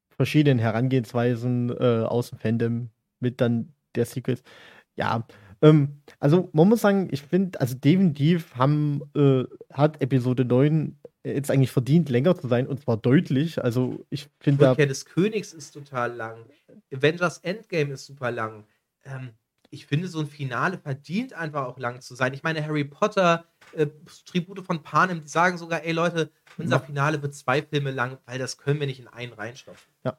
verschiedenen 0.10 0.60
Herangehensweisen 0.60 1.70
äh, 1.70 2.04
aus 2.06 2.30
dem 2.30 2.40
Fandom 2.40 2.90
mit 3.20 3.42
dann 3.42 3.74
der 3.96 4.06
Sequels. 4.06 4.44
Ja, 4.96 5.26
ähm, 5.62 6.02
also 6.20 6.50
man 6.54 6.68
muss 6.68 6.82
sagen, 6.82 7.10
ich 7.12 7.22
finde, 7.22 7.60
also 7.60 7.76
definitiv 7.76 8.56
haben, 8.56 9.02
äh, 9.16 9.44
hat 9.72 10.02
Episode 10.02 10.46
9 10.46 10.98
jetzt 11.24 11.52
eigentlich 11.52 11.72
verdient, 11.72 12.10
länger 12.10 12.38
zu 12.38 12.48
sein 12.48 12.68
und 12.68 12.82
zwar 12.82 12.98
deutlich. 12.98 13.62
Also 13.64 14.06
ich 14.10 14.30
finde. 14.40 14.70
Rückkehr 14.70 14.88
des 14.88 15.06
Königs 15.06 15.54
ist 15.54 15.72
total 15.72 16.14
lang. 16.16 16.46
Avengers 16.94 17.40
Endgame 17.40 17.94
ist 17.94 18.06
super 18.06 18.32
lang. 18.32 18.66
Ähm, 19.06 19.30
ich 19.72 19.86
finde, 19.86 20.08
so 20.08 20.20
ein 20.20 20.28
Finale 20.28 20.78
verdient 20.78 21.34
einfach 21.34 21.66
auch 21.66 21.80
lang 21.80 22.02
zu 22.02 22.16
sein. 22.16 22.34
Ich 22.34 22.44
meine, 22.44 22.64
Harry 22.66 22.84
Potter, 22.84 23.46
äh, 23.74 23.88
Tribute 24.26 24.66
von 24.66 24.82
Panem, 24.82 25.22
die 25.22 25.30
sagen 25.30 25.58
sogar, 25.58 25.84
ey 25.84 25.92
Leute, 25.92 26.32
unser 26.58 26.80
Finale 26.80 27.22
wird 27.22 27.36
zwei 27.36 27.62
Filme 27.62 27.92
lang, 27.92 28.18
weil 28.26 28.40
das 28.40 28.58
können 28.58 28.80
wir 28.80 28.88
nicht 28.88 29.00
in 29.00 29.08
einen 29.08 29.34
reinstopfen. 29.34 29.92
Ja. 30.04 30.18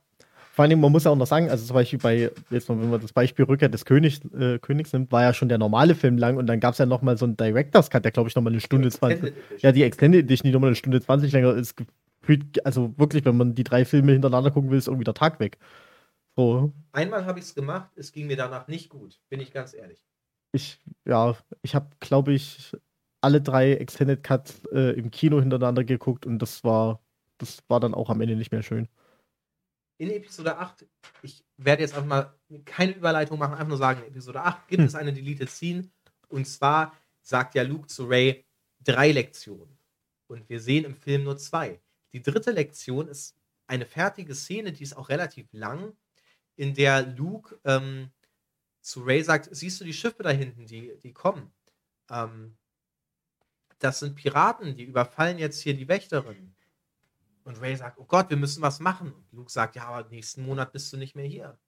Vor 0.53 0.65
allem, 0.65 0.81
man 0.81 0.93
muss 0.93 1.05
ja 1.05 1.11
auch 1.13 1.17
noch 1.17 1.27
sagen, 1.27 1.49
also 1.49 1.65
zum 1.65 1.75
Beispiel 1.75 1.99
bei, 2.01 2.31
jetzt 2.51 2.69
mal, 2.69 2.81
wenn 2.81 2.91
man 2.91 3.01
das 3.01 3.13
Beispiel 3.13 3.45
Rückkehr 3.45 3.69
des 3.69 3.85
König, 3.85 4.21
äh, 4.35 4.59
Königs 4.59 4.93
nimmt, 4.93 5.11
war 5.13 5.23
ja 5.23 5.33
schon 5.33 5.49
der 5.49 5.59
normale 5.59 5.95
Film 5.95 6.19
lang 6.19 6.37
und 6.37 6.47
dann 6.47 6.61
gab 6.61 6.73
es 6.73 6.79
ja 6.79 6.87
nochmal 6.87 7.17
so 7.17 7.25
einen 7.25 7.37
Director's 7.37 7.89
Cut, 7.89 8.05
der 8.05 8.13
glaube 8.13 8.29
ich 8.29 8.35
nochmal 8.35 8.53
eine 8.53 8.61
Stunde 8.61 8.91
20. 8.91 9.33
Ja, 9.59 9.73
die 9.73 9.85
Extended 9.85 10.25
Edition, 10.25 10.49
die 10.49 10.53
nochmal 10.53 10.69
eine 10.69 10.77
Stunde 10.77 11.01
20 11.01 11.33
länger 11.33 11.55
ist, 11.55 11.77
also 12.65 12.93
wirklich, 12.97 13.25
wenn 13.25 13.37
man 13.37 13.55
die 13.55 13.65
drei 13.65 13.85
Filme 13.85 14.13
hintereinander 14.13 14.51
gucken 14.51 14.71
will, 14.71 14.79
ist 14.79 14.89
irgendwie 14.89 15.05
der 15.05 15.15
Tag 15.15 15.41
weg. 15.41 15.59
So. 16.37 16.73
Einmal 16.93 17.27
habe 17.27 17.39
ich 17.39 17.47
es 17.47 17.55
gemacht, 17.55 17.91
es 17.97 18.13
ging 18.13 18.27
mir 18.27 18.37
danach 18.37 18.69
nicht 18.69 18.89
gut, 18.89 19.21
bin 19.29 19.41
ich 19.41 19.53
ganz 19.53 19.75
ehrlich. 19.75 20.05
Ich, 20.53 20.81
ja, 21.05 21.37
ich 21.63 21.75
habe, 21.75 21.91
glaube 22.01 22.33
ich, 22.33 22.77
alle 23.21 23.41
drei 23.41 23.73
Extended 23.75 24.23
Cuts 24.23 24.63
äh, 24.73 24.99
im 24.99 25.11
Kino 25.11 25.41
hintereinander 25.41 25.85
geguckt 25.85 26.27
und 26.27 26.39
das 26.39 26.65
war, 26.65 27.01
das 27.39 27.63
war 27.69 27.81
dann 27.81 27.95
auch 27.95 28.11
am 28.11 28.21
Ende 28.21 28.37
nicht 28.37 28.53
mehr 28.53 28.63
schön 28.63 28.89
in 30.01 30.11
Episode 30.11 30.57
8, 30.57 30.87
ich 31.21 31.45
werde 31.59 31.83
jetzt 31.83 31.95
einfach 31.95 32.09
mal 32.09 32.35
keine 32.65 32.93
Überleitung 32.93 33.39
machen, 33.39 33.53
einfach 33.53 33.69
nur 33.69 33.77
sagen, 33.77 34.01
in 34.01 34.09
Episode 34.09 34.41
8 34.41 34.69
gibt 34.69 34.81
hm. 34.81 34.87
es 34.87 34.95
eine 34.95 35.13
Deleted 35.13 35.51
Scene. 35.51 35.91
Und 36.29 36.47
zwar 36.47 36.97
sagt 37.21 37.55
ja 37.55 37.63
Luke 37.63 37.87
zu 37.87 38.07
Ray 38.07 38.47
drei 38.83 39.13
Lektionen. 39.13 39.79
Und 40.27 40.49
wir 40.49 40.59
sehen 40.59 40.87
im 40.87 40.97
Film 40.97 41.25
nur 41.25 41.37
zwei. 41.37 41.83
Die 42.15 42.23
dritte 42.23 42.51
Lektion 42.51 43.09
ist 43.09 43.37
eine 43.67 43.85
fertige 43.85 44.35
Szene, 44.35 44.73
die 44.73 44.85
ist 44.85 44.97
auch 44.97 45.11
relativ 45.11 45.53
lang, 45.53 45.93
in 46.61 46.75
der 46.75 47.07
Luke 47.07 47.59
ähm, 47.65 48.11
zu 48.83 49.03
Ray 49.03 49.23
sagt: 49.23 49.49
Siehst 49.51 49.81
du 49.81 49.85
die 49.85 49.95
Schiffe 49.95 50.23
da 50.23 50.29
hinten, 50.29 50.67
die, 50.67 50.93
die 51.03 51.15
kommen? 51.15 51.51
Ähm, 52.11 52.59
das 53.79 54.01
sind 54.01 54.15
Piraten, 54.15 54.77
die 54.77 54.85
überfallen 54.85 55.39
jetzt 55.39 55.61
hier 55.61 55.73
die 55.73 55.89
Wächterin. 55.89 56.55
Und 57.45 57.63
Ray 57.63 57.75
sagt, 57.77 57.99
oh 57.99 58.05
Gott, 58.05 58.29
wir 58.29 58.37
müssen 58.37 58.61
was 58.61 58.79
machen. 58.79 59.11
Und 59.11 59.33
Luke 59.33 59.51
sagt, 59.51 59.75
ja, 59.75 59.87
aber 59.87 60.07
nächsten 60.11 60.45
Monat 60.45 60.73
bist 60.73 60.93
du 60.93 60.99
nicht 60.99 61.17
mehr 61.17 61.25
hier. 61.25 61.59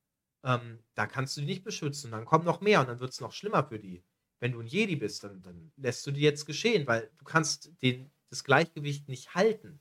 Ähm, 0.45 0.81
da 0.95 1.07
kannst 1.07 1.39
du 1.39 1.41
die 1.41 1.47
nicht 1.47 1.65
beschützen. 1.65 2.11
Dann 2.11 2.27
kommen 2.27 2.45
noch 2.45 2.61
mehr 2.61 2.81
und 2.81 2.89
dann 2.89 3.01
wird 3.01 3.13
es 3.13 3.21
noch 3.23 3.33
schlimmer 3.33 3.65
für 3.65 3.79
die. 3.79 4.05
Wenn 4.41 4.53
du 4.53 4.61
ein 4.61 4.67
Jedi 4.67 4.97
bist, 4.97 5.25
dann, 5.25 5.41
dann 5.41 5.73
lässt 5.77 6.07
du 6.07 6.11
die 6.11 6.21
jetzt 6.21 6.45
geschehen, 6.45 6.87
weil 6.87 7.11
du 7.17 7.25
kannst 7.25 7.73
den, 7.81 8.11
das 8.29 8.45
Gleichgewicht 8.45 9.09
nicht 9.09 9.35
halten. 9.35 9.81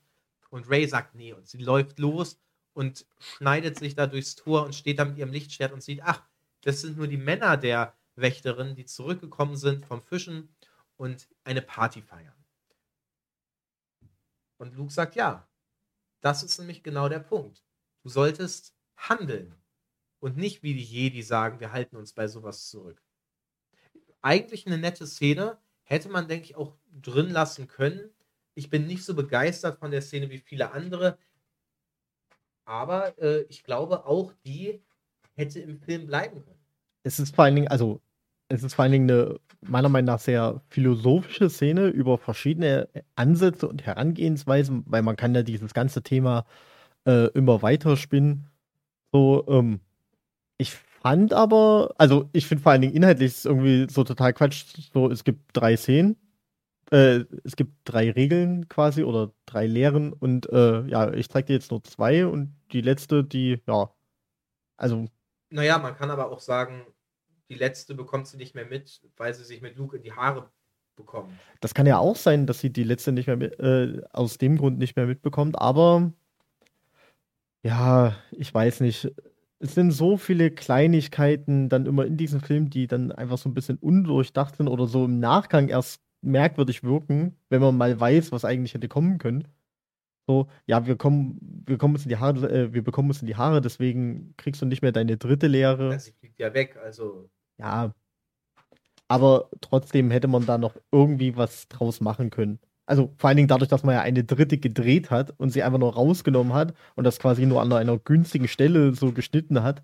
Und 0.50 0.70
Ray 0.70 0.88
sagt, 0.88 1.16
nee, 1.16 1.34
und 1.34 1.50
sie 1.50 1.58
läuft 1.58 2.00
los 2.00 2.40
und 2.74 3.06
schneidet 3.20 3.78
sich 3.78 3.96
da 3.96 4.08
durchs 4.08 4.36
Tor 4.36 4.66
und 4.66 4.76
steht 4.76 5.00
da 5.00 5.06
mit 5.06 5.18
ihrem 5.18 5.32
Lichtschwert 5.32 5.74
und 5.74 5.82
sieht, 5.82 6.02
ach, 6.04 6.24
das 6.62 6.82
sind 6.82 6.98
nur 6.98 7.08
die 7.08 7.18
Männer 7.18 7.58
der 7.58 7.96
Wächterin, 8.16 8.76
die 8.76 8.86
zurückgekommen 8.86 9.58
sind 9.58 9.86
vom 9.86 10.02
Fischen 10.02 10.56
und 10.98 11.28
eine 11.44 11.62
Party 11.62 12.02
feiern. 12.02 12.36
Und 14.58 14.76
Luke 14.76 14.94
sagt, 14.94 15.16
ja, 15.16 15.48
das 16.22 16.44
ist 16.44 16.60
nämlich 16.60 16.84
genau 16.84 17.10
der 17.10 17.20
Punkt. 17.20 17.64
Du 18.04 18.10
solltest 18.10 18.76
handeln 18.96 19.56
und 20.20 20.38
nicht 20.38 20.62
wie 20.62 20.76
die 20.76 20.84
Jedi 20.84 21.24
sagen, 21.24 21.60
wir 21.60 21.72
halten 21.72 21.96
uns 21.96 22.14
bei 22.14 22.28
sowas 22.28 22.70
zurück. 22.70 23.02
Eigentlich 24.22 24.68
eine 24.68 24.78
nette 24.78 25.08
Szene, 25.08 25.58
hätte 25.84 26.10
man, 26.10 26.28
denke 26.28 26.46
ich, 26.46 26.56
auch 26.56 26.78
drin 26.92 27.32
lassen 27.32 27.68
können. 27.68 28.12
Ich 28.54 28.70
bin 28.70 28.86
nicht 28.86 29.04
so 29.04 29.16
begeistert 29.16 29.80
von 29.80 29.90
der 29.90 30.04
Szene 30.04 30.30
wie 30.30 30.38
viele 30.38 30.72
andere, 30.72 31.18
aber 32.72 33.20
äh, 33.22 33.42
ich 33.50 33.64
glaube, 33.64 34.06
auch 34.06 34.32
die 34.46 34.82
hätte 35.36 35.60
im 35.60 35.78
Film 35.78 36.08
bleiben 36.08 36.42
können. 36.42 36.60
Es 37.04 37.20
ist 37.20 37.36
vor 37.36 37.44
allen 37.44 37.56
Dingen, 37.56 37.68
also 37.68 38.00
es 38.48 38.64
ist 38.64 38.76
vor 38.76 38.84
allen 38.84 38.94
Dingen 38.94 39.12
eine 39.12 39.40
meiner 39.62 39.90
Meinung 39.90 40.08
nach 40.08 40.20
sehr 40.20 40.62
philosophische 40.70 41.50
Szene 41.50 41.88
über 41.88 42.18
verschiedene 42.18 42.88
Ansätze 43.16 43.68
und 43.68 43.86
Herangehensweisen, 43.86 44.84
weil 44.88 45.02
man 45.02 45.18
kann 45.18 45.36
ja 45.36 45.44
dieses 45.44 45.74
ganze 45.74 46.02
Thema 46.02 46.46
äh, 47.06 47.28
immer 47.34 47.62
weiter 47.62 47.98
spinnen. 47.98 48.48
So, 49.12 49.46
ähm, 49.50 49.82
ich 50.58 50.72
fand 50.72 51.34
aber, 51.34 51.94
also 51.98 52.30
ich 52.32 52.48
finde 52.48 52.64
vor 52.64 52.72
allen 52.72 52.82
Dingen 52.82 52.96
inhaltlich 52.96 53.28
ist 53.28 53.46
irgendwie 53.46 53.88
so 53.90 54.04
total 54.04 54.34
Quatsch. 54.34 54.66
So, 54.94 55.10
es 55.12 55.24
gibt 55.24 55.42
drei 55.54 55.76
Szenen, 55.76 56.16
äh, 56.92 57.26
es 57.44 57.56
gibt 57.56 57.74
drei 57.86 58.12
Regeln 58.12 58.68
quasi 58.68 59.04
oder 59.04 59.32
drei 59.46 59.66
Lehren 59.66 60.14
und 60.14 60.50
äh, 60.52 60.86
ja, 60.88 61.12
ich 61.14 61.30
zeige 61.30 61.48
dir 61.48 61.54
jetzt 61.54 61.72
nur 61.72 61.84
zwei 61.84 62.26
und 62.26 62.54
die 62.72 62.82
letzte, 62.82 63.24
die, 63.24 63.62
ja, 63.68 63.90
also. 64.78 65.06
Naja, 65.50 65.78
man 65.80 65.96
kann 65.96 66.12
aber 66.12 66.32
auch 66.32 66.40
sagen, 66.40 66.86
die 67.50 67.56
letzte 67.56 67.96
bekommt 67.96 68.28
sie 68.28 68.38
nicht 68.38 68.56
mehr 68.56 68.66
mit, 68.66 69.02
weil 69.18 69.34
sie 69.34 69.44
sich 69.44 69.62
mit 69.62 69.78
Luke 69.78 69.98
in 69.98 70.04
die 70.04 70.14
Haare 70.14 70.50
bekommen. 70.96 71.38
Das 71.62 71.74
kann 71.74 71.86
ja 71.86 71.98
auch 71.98 72.16
sein, 72.16 72.46
dass 72.46 72.60
sie 72.60 72.72
die 72.72 72.84
letzte 72.84 73.12
nicht 73.12 73.28
mehr 73.28 73.38
mit, 73.38 73.60
äh, 73.60 74.02
aus 74.12 74.38
dem 74.38 74.58
Grund 74.58 74.78
nicht 74.78 74.96
mehr 74.96 75.08
mitbekommt, 75.08 75.60
aber 75.60 76.12
ja, 77.64 78.16
ich 78.32 78.54
weiß 78.54 78.82
nicht. 78.82 79.12
Es 79.60 79.76
sind 79.76 79.92
so 79.92 80.18
viele 80.18 80.50
Kleinigkeiten 80.50 81.70
dann 81.70 81.86
immer 81.86 82.06
in 82.06 82.18
diesem 82.18 82.42
Film, 82.42 82.72
die 82.72 82.88
dann 82.88 83.12
einfach 83.12 83.38
so 83.38 83.48
ein 83.48 83.54
bisschen 83.54 83.78
undurchdacht 83.78 84.56
sind 84.56 84.68
oder 84.68 84.88
so 84.88 85.06
im 85.06 85.20
Nachgang 85.20 85.70
erst 85.70 86.02
merkwürdig 86.22 86.84
wirken, 86.84 87.36
wenn 87.50 87.62
man 87.62 87.78
mal 87.78 88.00
weiß, 88.00 88.32
was 88.32 88.46
eigentlich 88.46 88.74
hätte 88.74 88.88
kommen 88.88 89.18
können. 89.18 89.48
So, 90.28 90.48
ja, 90.66 90.86
wir 90.86 90.96
kommen, 90.96 91.64
wir 91.66 91.78
kommen 91.78 91.96
uns 91.96 92.04
in 92.04 92.10
die 92.10 92.18
Haare, 92.18 92.50
äh, 92.50 92.74
wir 92.74 92.84
bekommen 92.84 93.10
uns 93.10 93.22
in 93.22 93.28
die 93.28 93.36
Haare, 93.36 93.62
deswegen 93.62 94.34
kriegst 94.38 94.62
du 94.62 94.66
nicht 94.66 94.82
mehr 94.82 94.92
deine 94.92 95.18
dritte 95.18 95.48
Lehre. 95.48 95.92
Ja, 95.92 96.00
sie 96.00 96.12
fliegt 96.12 96.40
ja 96.40 96.54
weg, 96.54 96.78
also. 96.82 97.30
Ja. 97.58 97.94
Aber 99.08 99.50
trotzdem 99.60 100.10
hätte 100.12 100.28
man 100.28 100.46
da 100.46 100.58
noch 100.58 100.76
irgendwie 100.92 101.36
was 101.36 101.68
draus 101.68 102.00
machen 102.00 102.30
können. 102.30 102.60
Also 102.86 103.14
vor 103.18 103.28
allen 103.28 103.38
Dingen 103.38 103.48
dadurch, 103.48 103.70
dass 103.70 103.84
man 103.84 103.96
ja 103.96 104.02
eine 104.02 104.24
dritte 104.24 104.58
gedreht 104.58 105.12
hat 105.12 105.34
und 105.38 105.50
sie 105.50 105.64
einfach 105.64 105.80
nur 105.80 105.94
rausgenommen 105.94 106.54
hat 106.54 106.74
und 106.96 107.04
das 107.04 107.20
quasi 107.20 107.46
nur 107.46 107.62
an 107.62 107.72
einer 107.74 107.98
günstigen 107.98 108.48
Stelle 108.48 108.94
so 108.94 109.12
geschnitten 109.12 109.64
hat. 109.64 109.84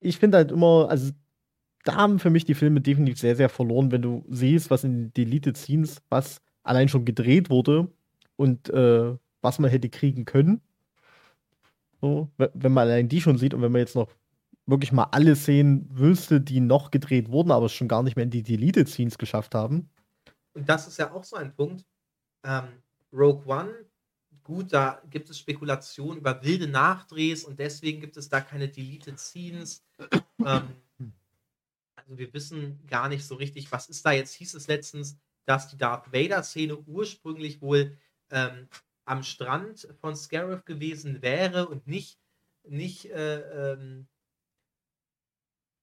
Ich 0.00 0.18
finde 0.18 0.38
halt 0.38 0.50
immer, 0.52 0.88
also 0.88 1.12
da 1.84 1.94
haben 1.94 2.18
für 2.18 2.30
mich 2.30 2.44
die 2.44 2.54
Filme 2.54 2.80
definitiv 2.80 3.18
sehr, 3.18 3.36
sehr 3.36 3.48
verloren, 3.48 3.90
wenn 3.90 4.02
du 4.02 4.24
siehst, 4.28 4.70
was 4.70 4.84
in 4.84 5.12
Deleted 5.14 5.56
Scenes, 5.56 6.02
was 6.08 6.42
allein 6.62 6.88
schon 6.88 7.04
gedreht 7.04 7.50
wurde 7.50 7.88
und 8.36 8.68
äh, 8.70 9.16
was 9.40 9.58
man 9.58 9.70
hätte 9.70 9.88
kriegen 9.88 10.24
können. 10.24 10.60
So, 12.00 12.30
wenn 12.36 12.72
man 12.72 12.88
allein 12.88 13.08
die 13.08 13.20
schon 13.20 13.38
sieht 13.38 13.54
und 13.54 13.62
wenn 13.62 13.72
man 13.72 13.80
jetzt 13.80 13.94
noch 13.94 14.08
wirklich 14.66 14.92
mal 14.92 15.08
alle 15.10 15.36
sehen 15.36 15.86
wüsste, 15.90 16.40
die 16.40 16.60
noch 16.60 16.90
gedreht 16.90 17.30
wurden, 17.30 17.50
aber 17.50 17.66
es 17.66 17.72
schon 17.72 17.88
gar 17.88 18.02
nicht 18.02 18.16
mehr 18.16 18.24
in 18.24 18.30
die 18.30 18.42
Deleted 18.42 18.88
Scenes 18.88 19.18
geschafft 19.18 19.54
haben. 19.54 19.90
Und 20.54 20.68
das 20.68 20.86
ist 20.86 20.98
ja 20.98 21.12
auch 21.12 21.24
so 21.24 21.36
ein 21.36 21.54
Punkt. 21.54 21.84
Ähm, 22.44 22.68
Rogue 23.12 23.44
One, 23.46 23.74
gut, 24.44 24.72
da 24.72 25.02
gibt 25.10 25.28
es 25.28 25.38
Spekulationen 25.38 26.18
über 26.18 26.42
wilde 26.42 26.68
Nachdrehs 26.68 27.44
und 27.44 27.58
deswegen 27.58 28.00
gibt 28.00 28.16
es 28.16 28.28
da 28.28 28.40
keine 28.40 28.68
Deleted 28.68 29.18
Scenes. 29.18 29.84
ähm, 30.44 30.68
also 32.10 32.18
wir 32.18 32.34
wissen 32.34 32.84
gar 32.88 33.08
nicht 33.08 33.24
so 33.24 33.36
richtig, 33.36 33.70
was 33.70 33.88
ist 33.88 34.04
da 34.04 34.10
jetzt, 34.10 34.34
hieß 34.34 34.54
es 34.54 34.66
letztens, 34.66 35.16
dass 35.44 35.68
die 35.68 35.76
Darth 35.76 36.12
Vader-Szene 36.12 36.76
ursprünglich 36.76 37.62
wohl 37.62 37.96
ähm, 38.30 38.68
am 39.04 39.22
Strand 39.22 39.86
von 40.00 40.16
Scarif 40.16 40.64
gewesen 40.64 41.22
wäre 41.22 41.68
und 41.68 41.86
nicht, 41.86 42.18
nicht, 42.64 43.06
äh, 43.10 43.72
ähm, 43.72 44.08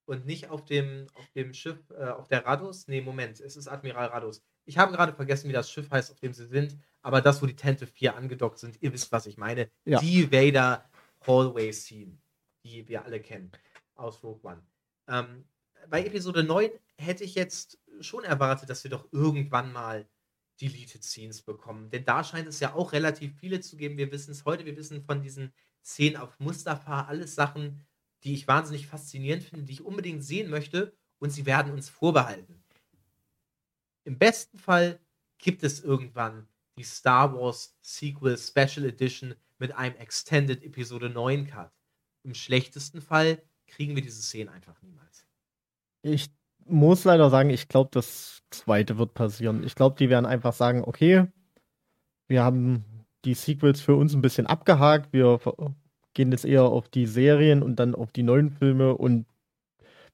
und 0.05 0.25
nicht 0.25 0.49
auf 0.49 0.65
dem, 0.65 1.07
auf 1.13 1.29
dem 1.31 1.53
Schiff, 1.53 1.77
äh, 1.91 2.09
auf 2.09 2.27
der 2.27 2.45
Radus. 2.45 2.89
Nee, 2.89 2.99
Moment, 2.99 3.39
es 3.39 3.55
ist 3.55 3.69
Admiral 3.69 4.07
Radus. 4.07 4.41
Ich 4.65 4.77
habe 4.77 4.91
gerade 4.91 5.13
vergessen, 5.13 5.47
wie 5.47 5.53
das 5.53 5.71
Schiff 5.71 5.89
heißt, 5.89 6.11
auf 6.11 6.19
dem 6.19 6.33
sie 6.33 6.47
sind, 6.47 6.77
aber 7.01 7.21
das, 7.21 7.41
wo 7.41 7.45
die 7.45 7.55
Tente 7.55 7.87
4 7.87 8.17
angedockt 8.17 8.59
sind, 8.59 8.81
ihr 8.81 8.91
wisst, 8.91 9.13
was 9.13 9.27
ich 9.27 9.37
meine. 9.37 9.69
Ja. 9.85 10.01
Die 10.01 10.29
Vader 10.29 10.89
Hallway 11.25 11.71
Scene, 11.71 12.17
die 12.65 12.85
wir 12.89 13.05
alle 13.05 13.21
kennen 13.21 13.49
aus 13.95 14.21
Rogue 14.23 14.41
One. 14.43 14.61
Ähm, 15.07 15.45
bei 15.89 16.05
Episode 16.05 16.43
9 16.43 16.69
hätte 16.97 17.23
ich 17.23 17.35
jetzt 17.35 17.79
schon 18.01 18.23
erwartet, 18.23 18.69
dass 18.69 18.83
wir 18.83 18.91
doch 18.91 19.07
irgendwann 19.11 19.71
mal 19.71 20.07
Deleted 20.61 21.03
Scenes 21.03 21.41
bekommen. 21.41 21.89
Denn 21.89 22.05
da 22.05 22.23
scheint 22.23 22.47
es 22.47 22.59
ja 22.59 22.73
auch 22.73 22.93
relativ 22.93 23.37
viele 23.39 23.59
zu 23.61 23.77
geben. 23.77 23.97
Wir 23.97 24.11
wissen 24.11 24.31
es 24.31 24.45
heute, 24.45 24.65
wir 24.65 24.75
wissen 24.75 25.03
von 25.03 25.21
diesen 25.21 25.53
Szenen 25.83 26.17
auf 26.17 26.39
Mustafa, 26.39 27.03
alles 27.03 27.35
Sachen, 27.35 27.85
die 28.23 28.33
ich 28.33 28.47
wahnsinnig 28.47 28.87
faszinierend 28.87 29.43
finde, 29.43 29.65
die 29.65 29.73
ich 29.73 29.85
unbedingt 29.85 30.23
sehen 30.23 30.49
möchte 30.49 30.93
und 31.19 31.29
sie 31.29 31.45
werden 31.45 31.71
uns 31.73 31.89
vorbehalten. 31.89 32.63
Im 34.03 34.17
besten 34.17 34.57
Fall 34.57 34.99
gibt 35.37 35.63
es 35.63 35.83
irgendwann 35.83 36.47
die 36.77 36.83
Star 36.83 37.33
Wars 37.33 37.77
Sequel 37.81 38.37
Special 38.37 38.85
Edition 38.85 39.35
mit 39.59 39.73
einem 39.73 39.95
Extended 39.97 40.63
Episode 40.63 41.09
9 41.09 41.47
Cut. 41.47 41.71
Im 42.23 42.33
schlechtesten 42.33 43.01
Fall 43.01 43.41
kriegen 43.67 43.95
wir 43.95 44.01
diese 44.01 44.21
Szenen 44.21 44.49
einfach 44.49 44.81
niemals. 44.81 45.26
Ich 46.01 46.29
muss 46.65 47.03
leider 47.03 47.29
sagen, 47.29 47.49
ich 47.49 47.67
glaube, 47.67 47.89
das 47.93 48.41
zweite 48.49 48.97
wird 48.97 49.13
passieren. 49.13 49.63
Ich 49.63 49.75
glaube, 49.75 49.95
die 49.97 50.09
werden 50.09 50.25
einfach 50.25 50.53
sagen, 50.53 50.83
okay, 50.85 51.27
wir 52.27 52.43
haben 52.43 52.85
die 53.25 53.33
Sequels 53.33 53.81
für 53.81 53.95
uns 53.95 54.13
ein 54.13 54.21
bisschen 54.21 54.47
abgehakt, 54.47 55.13
wir 55.13 55.39
gehen 56.13 56.31
jetzt 56.31 56.45
eher 56.45 56.63
auf 56.63 56.89
die 56.89 57.05
Serien 57.05 57.63
und 57.63 57.77
dann 57.77 57.95
auf 57.95 58.11
die 58.11 58.23
neuen 58.23 58.51
Filme 58.51 58.95
und 58.95 59.25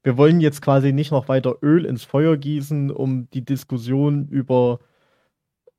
wir 0.04 0.18
wollen 0.18 0.42
jetzt 0.42 0.62
quasi 0.62 0.92
nicht 0.92 1.12
noch 1.12 1.30
weiter 1.30 1.58
Öl 1.62 1.86
ins 1.86 2.04
Feuer 2.04 2.38
gießen, 2.38 2.92
um 2.92 3.30
die 3.32 3.46
Diskussion 3.46 4.28
über 4.28 4.80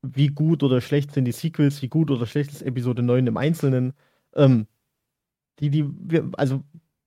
wie 0.03 0.29
gut 0.29 0.63
oder 0.63 0.81
schlecht 0.81 1.13
sind 1.13 1.25
die 1.27 1.33
Sequels, 1.33 1.83
wie 1.83 1.89
gut 1.89 2.11
oder 2.11 2.27
schlecht 2.27 2.53
ist 2.53 2.63
Episode 2.63 3.03
9 3.03 3.27
im 3.27 3.37
Einzelnen. 3.37 3.95
Ähm, 4.35 4.67
die, 5.61 5.71
die, 5.71 5.85
wir, 5.89 6.31
also 6.37 6.63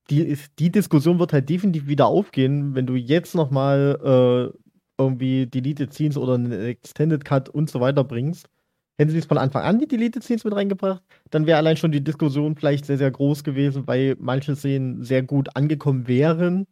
die, 0.10 0.38
die 0.60 0.72
Diskussion 0.72 1.20
wird 1.20 1.34
halt 1.34 1.50
definitiv 1.50 1.88
wieder 1.88 2.08
aufgehen, 2.08 2.76
wenn 2.76 2.88
du 2.88 2.96
jetzt 2.96 3.36
nochmal 3.36 4.52
äh, 4.54 4.58
irgendwie 4.98 5.48
Deleted 5.48 5.94
Scenes 5.94 6.18
oder 6.18 6.36
einen 6.36 6.52
Extended 6.52 7.24
Cut 7.26 7.50
und 7.50 7.70
so 7.70 7.80
weiter 7.80 8.04
bringst. 8.04 8.50
Hätten 8.98 9.12
sie 9.12 9.20
es 9.20 9.26
von 9.26 9.38
Anfang 9.38 9.64
an 9.64 9.80
die 9.80 9.88
Deleted 9.88 10.24
Scenes 10.24 10.44
mit 10.44 10.56
reingebracht, 10.56 11.04
dann 11.30 11.46
wäre 11.46 11.58
allein 11.58 11.78
schon 11.78 11.92
die 11.92 12.04
Diskussion 12.04 12.56
vielleicht 12.56 12.86
sehr, 12.86 12.98
sehr 12.98 13.12
groß 13.12 13.44
gewesen, 13.44 13.86
weil 13.86 14.16
manche 14.20 14.56
Szenen 14.56 15.04
sehr 15.04 15.22
gut 15.22 15.56
angekommen 15.56 16.08
wären 16.08 16.66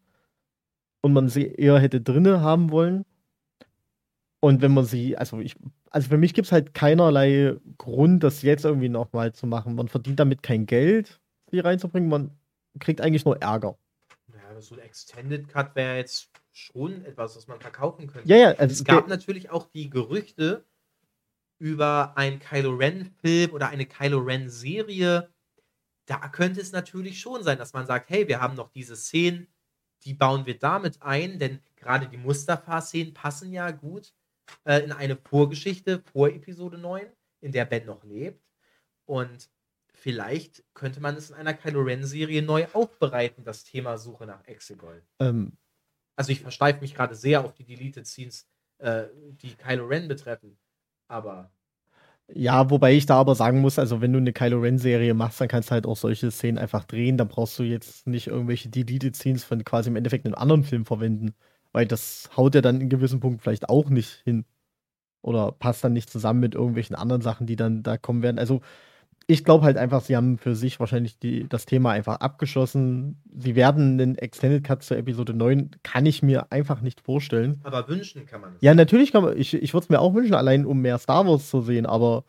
und 1.02 1.14
man 1.14 1.30
sie 1.30 1.46
eher 1.46 1.78
hätte 1.80 2.02
drinne 2.02 2.42
haben 2.42 2.72
wollen. 2.72 3.06
Und 4.40 4.62
wenn 4.62 4.74
man 4.74 4.86
sie, 4.86 5.18
also 5.18 5.40
ich, 5.40 5.56
also 5.92 6.10
für 6.10 6.18
mich 6.18 6.34
gibt 6.34 6.48
es 6.48 6.52
halt 6.52 6.74
keinerlei 6.74 7.56
Grund, 7.78 8.24
das 8.24 8.42
jetzt 8.42 8.66
irgendwie 8.66 8.90
nochmal 8.90 9.34
zu 9.34 9.48
machen. 9.48 9.76
Man 9.76 9.88
verdient 9.88 10.20
damit 10.20 10.42
kein 10.44 10.66
Geld, 10.66 11.20
sie 11.52 11.60
reinzubringen. 11.60 12.10
Man 12.10 12.32
kriegt 12.80 13.02
eigentlich 13.02 13.26
nur 13.26 13.42
Ärger. 13.42 13.78
Ja, 14.34 14.62
so 14.62 14.76
ein 14.76 14.82
Extended 14.82 15.48
Cut 15.48 15.76
wäre 15.76 15.98
jetzt 15.98 16.30
schon 16.52 17.06
etwas, 17.06 17.36
was 17.36 17.48
man 17.48 17.60
verkaufen 17.60 18.08
könnte. 18.08 18.28
Ja, 18.30 18.38
ja. 18.38 18.52
Also 18.52 18.74
es 18.74 18.84
gab 18.84 19.08
natürlich 19.08 19.50
auch 19.50 19.68
die 19.68 19.90
Gerüchte 19.90 20.66
über 21.60 22.18
einen 22.18 22.40
Kylo 22.40 22.72
Ren-Film 22.72 23.52
oder 23.52 23.70
eine 23.70 23.86
Kylo 23.86 24.20
Ren-Serie. 24.20 25.30
Da 26.06 26.28
könnte 26.30 26.62
es 26.62 26.72
natürlich 26.72 27.20
schon 27.20 27.44
sein, 27.44 27.58
dass 27.58 27.74
man 27.74 27.86
sagt, 27.86 28.10
hey, 28.10 28.28
wir 28.28 28.42
haben 28.42 28.56
noch 28.56 28.70
diese 28.70 28.96
Szenen, 28.96 29.48
die 30.04 30.14
bauen 30.14 30.46
wir 30.46 30.58
damit 30.58 31.02
ein, 31.02 31.40
denn 31.40 31.62
gerade 31.76 32.08
die 32.08 32.18
Mustafa-Szenen 32.18 33.14
passen 33.14 33.52
ja 33.52 33.72
gut 33.72 34.14
äh, 34.66 34.80
in 34.80 34.92
eine 34.92 35.18
Vorgeschichte 35.18 36.04
vor 36.12 36.30
Episode 36.30 36.78
9, 36.78 37.08
in 37.42 37.52
der 37.52 37.66
Ben 37.66 37.86
noch 37.86 38.04
lebt. 38.04 38.44
Und 39.06 39.50
vielleicht 39.96 40.64
könnte 40.74 41.00
man 41.00 41.16
es 41.16 41.30
in 41.30 41.36
einer 41.36 41.54
Kylo 41.54 41.82
Ren-Serie 41.82 42.42
neu 42.42 42.68
aufbereiten, 42.74 43.44
das 43.44 43.64
Thema 43.64 43.98
Suche 43.98 44.26
nach 44.26 44.46
Exegol. 44.46 45.02
Ähm. 45.20 45.54
Also 46.16 46.32
ich 46.32 46.42
versteife 46.42 46.82
mich 46.82 46.94
gerade 46.94 47.16
sehr 47.16 47.44
auf 47.44 47.54
die 47.54 47.66
Deleted 47.66 48.08
Scenes, 48.08 48.48
äh, 48.78 49.06
die 49.42 49.56
Kylo 49.56 49.86
Ren 49.86 50.08
betreffen. 50.08 50.58
Aber. 51.08 51.52
Ja, 52.28 52.70
wobei 52.70 52.94
ich 52.94 53.06
da 53.06 53.18
aber 53.18 53.36
sagen 53.36 53.62
muss, 53.62 53.78
also 53.78 54.02
wenn 54.02 54.12
du 54.12 54.18
eine 54.18 54.34
Kylo 54.34 54.60
Ren-Serie 54.60 55.14
machst, 55.14 55.40
dann 55.40 55.48
kannst 55.48 55.70
du 55.70 55.74
halt 55.74 55.86
auch 55.86 55.98
solche 55.98 56.32
Szenen 56.32 56.58
einfach 56.58 56.86
drehen. 56.86 57.18
Dann 57.18 57.28
brauchst 57.28 57.60
du 57.60 57.64
jetzt 57.64 58.08
nicht 58.08 58.28
irgendwelche 58.28 58.70
Deleted 58.70 59.16
Scenes 59.16 59.44
von 59.44 59.64
quasi 59.64 59.90
im 59.90 59.96
Endeffekt 59.96 60.26
einem 60.26 60.36
anderen 60.36 60.64
Film 60.64 60.86
verwenden. 60.86 61.36
Weil 61.72 61.86
das 61.86 62.30
haut 62.36 62.56
ja 62.56 62.62
dann 62.62 62.82
in 62.82 62.90
gewissen 62.90 63.20
Punkten 63.20 63.42
vielleicht 63.42 63.70
auch 63.70 63.90
nicht 63.90 64.22
hin. 64.24 64.46
Oder 65.22 65.52
passt 65.52 65.84
dann 65.84 65.94
nicht 65.94 66.10
zusammen 66.10 66.40
mit 66.40 66.56
irgendwelchen 66.56 66.96
anderen 66.96 67.22
Sachen, 67.22 67.48
die 67.48 67.56
dann 67.56 67.84
da 67.84 67.98
kommen 67.98 68.24
werden. 68.24 68.40
Also 68.40 68.62
ich 69.28 69.44
glaube 69.44 69.66
halt 69.66 69.78
einfach, 69.78 70.02
sie 70.02 70.16
haben 70.16 70.38
für 70.38 70.56
sich 70.56 70.80
wahrscheinlich 70.80 71.18
die, 71.18 71.48
das 71.50 71.66
Thema 71.66 71.92
einfach 71.92 72.18
abgeschlossen. 72.18 73.22
Sie 73.36 73.56
werden 73.56 74.00
einen 74.00 74.18
Extended 74.18 74.64
Cut 74.64 74.84
zur 74.84 74.98
Episode 74.98 75.34
9, 75.34 75.72
kann 75.82 76.06
ich 76.06 76.22
mir 76.22 76.52
einfach 76.52 76.82
nicht 76.82 77.02
vorstellen. 77.02 77.60
Aber 77.64 77.88
wünschen 77.88 78.26
kann 78.28 78.42
man 78.42 78.54
es. 78.54 78.62
Ja, 78.62 78.76
natürlich 78.76 79.12
kann 79.12 79.24
man, 79.24 79.38
ich, 79.38 79.54
ich 79.56 79.74
würde 79.74 79.86
es 79.86 79.90
mir 79.90 80.00
auch 80.00 80.14
wünschen, 80.14 80.36
allein 80.36 80.66
um 80.66 80.82
mehr 80.82 81.00
Star 81.00 81.26
Wars 81.26 81.50
zu 81.50 81.62
sehen, 81.62 81.86
aber 81.88 82.24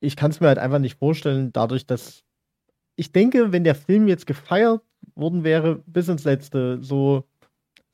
ich 0.00 0.16
kann 0.16 0.32
es 0.32 0.40
mir 0.40 0.48
halt 0.48 0.58
einfach 0.58 0.78
nicht 0.80 0.98
vorstellen, 0.98 1.52
dadurch, 1.52 1.86
dass 1.86 2.24
ich 2.96 3.12
denke, 3.12 3.52
wenn 3.52 3.64
der 3.64 3.74
Film 3.74 4.08
jetzt 4.08 4.26
gefeiert 4.26 4.82
worden 5.14 5.44
wäre, 5.44 5.82
bis 5.86 6.08
ins 6.08 6.24
Letzte, 6.24 6.82
so, 6.82 7.24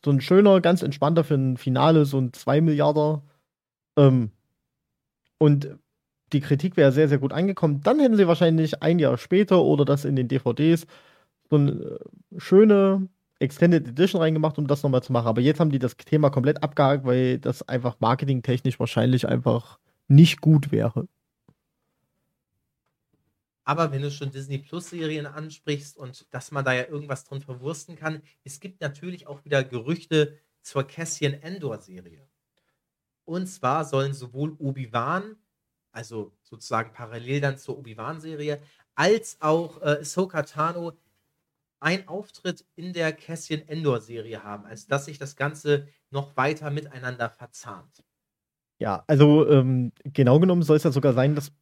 so 0.05 0.11
ein 0.11 0.21
schöner, 0.21 0.61
ganz 0.61 0.83
entspannter 0.83 1.23
für 1.23 1.35
ein 1.35 1.57
Finale, 1.59 2.07
so 2.07 2.19
ein 2.19 2.33
2 2.33 2.61
Milliarder, 2.61 3.23
ähm, 3.99 4.31
und 5.39 5.79
die 6.33 6.41
Kritik 6.41 6.77
wäre 6.77 6.93
sehr, 6.93 7.09
sehr 7.09 7.19
gut 7.19 7.33
angekommen. 7.33 7.81
Dann 7.83 8.01
hätten 8.01 8.17
sie 8.17 8.27
wahrscheinlich 8.27 8.83
ein 8.83 8.99
Jahr 8.99 9.17
später 9.19 9.63
oder 9.63 9.85
das 9.85 10.05
in 10.05 10.17
den 10.17 10.29
DVDs 10.29 10.87
so 11.49 11.57
eine 11.57 11.71
äh, 11.71 11.99
schöne 12.39 13.09
Extended 13.39 13.87
Edition 13.87 14.21
reingemacht, 14.21 14.59
um 14.59 14.67
das 14.67 14.83
nochmal 14.83 15.03
zu 15.03 15.13
machen. 15.13 15.29
Aber 15.29 15.41
jetzt 15.41 15.61
haben 15.61 15.71
die 15.71 15.79
das 15.79 15.97
Thema 15.97 16.31
komplett 16.31 16.63
abgehakt, 16.63 17.05
weil 17.05 17.39
das 17.39 17.69
einfach 17.69 17.97
marketingtechnisch 18.01 18.81
wahrscheinlich 18.81 19.29
einfach 19.29 19.79
nicht 20.09 20.41
gut 20.41 20.73
wäre. 20.73 21.07
Aber 23.65 23.91
wenn 23.91 24.03
du 24.03 24.11
schon 24.13 24.31
Disney 24.31 24.59
Plus 24.59 24.91
Serien 24.91 25.27
ansprichst 25.27 25.97
und 25.97 26.33
dass 26.33 26.53
man 26.53 26.65
da 26.65 26.73
ja 26.73 26.87
irgendwas 26.87 27.25
drin 27.25 27.41
verwursten 27.41 27.97
kann, 27.97 28.23
es 28.45 28.61
gibt 28.61 28.81
natürlich 28.81 29.27
auch 29.27 29.45
wieder 29.45 29.65
Gerüchte 29.65 30.39
zur 30.63 30.85
Cassian 30.85 31.35
Endor 31.35 31.79
Serie. 31.79 32.27
Und 33.25 33.49
zwar 33.49 33.85
sollen 33.85 34.15
sowohl 34.15 34.55
Obi-Wan 34.59 35.37
also 35.97 36.33
sozusagen 36.43 36.93
parallel 36.93 37.41
dann 37.41 37.59
zur 37.59 37.79
Obi-Wan-Serie, 37.79 38.61
als 38.95 39.39
auch 39.41 39.81
äh, 39.83 40.01
Ahsoka 40.01 40.43
Tano 40.43 40.93
einen 41.81 42.07
Auftritt 42.09 42.65
in 42.77 42.93
der 42.93 43.13
Cassian 43.13 43.67
Endor-Serie 43.67 44.43
haben, 44.43 44.65
als 44.65 44.87
dass 44.87 45.07
sich 45.07 45.19
das 45.19 45.37
Ganze 45.37 45.89
noch 46.11 46.37
weiter 46.37 46.71
miteinander 46.71 47.29
verzahnt. 47.31 48.05
Ja, 48.79 49.05
also 49.07 49.49
ähm, 49.49 49.93
genau 50.05 50.39
genommen 50.39 50.63
soll 50.63 50.77
es 50.77 50.85
ja 50.85 50.93
sogar 50.93 51.13
sein, 51.13 51.35
dass 51.35 51.53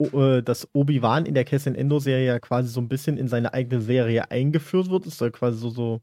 äh, 0.00 0.42
dass 0.42 0.68
Obi-Wan 0.72 1.26
in 1.26 1.34
der 1.34 1.44
Cassian 1.44 1.76
Endo-Serie 1.76 2.26
ja 2.26 2.38
quasi 2.40 2.68
so 2.68 2.80
ein 2.80 2.88
bisschen 2.88 3.16
in 3.16 3.28
seine 3.28 3.54
eigene 3.54 3.80
Serie 3.80 4.30
eingeführt 4.30 4.90
wird. 4.90 5.06
Es 5.06 5.18
soll 5.18 5.30
quasi 5.30 5.58
so, 5.58 5.70
so, 5.70 6.00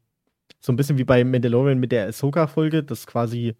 so 0.59 0.71
ein 0.71 0.75
bisschen 0.77 0.97
wie 0.97 1.03
bei 1.03 1.23
Mandalorian 1.23 1.79
mit 1.79 1.91
der 1.91 2.07
Ahsoka-Folge, 2.07 2.83
dass 2.83 3.05
quasi 3.05 3.55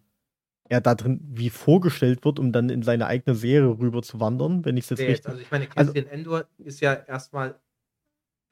er 0.72 0.80
da 0.80 0.94
drin 0.94 1.20
wie 1.22 1.50
vorgestellt 1.50 2.24
wird, 2.24 2.38
um 2.38 2.50
dann 2.50 2.70
in 2.70 2.82
seine 2.82 3.06
eigene 3.06 3.36
Serie 3.36 3.78
rüber 3.78 4.02
zu 4.02 4.20
wandern, 4.20 4.64
wenn 4.64 4.78
ich 4.78 4.84
es 4.84 4.90
jetzt 4.90 5.00
richtig. 5.00 5.26
Also 5.28 5.40
ich 5.40 5.50
meine, 5.50 5.66
Cassian 5.66 6.06
also, 6.06 6.10
Endor 6.10 6.44
ist 6.56 6.80
ja 6.80 6.94
erstmal. 6.94 7.60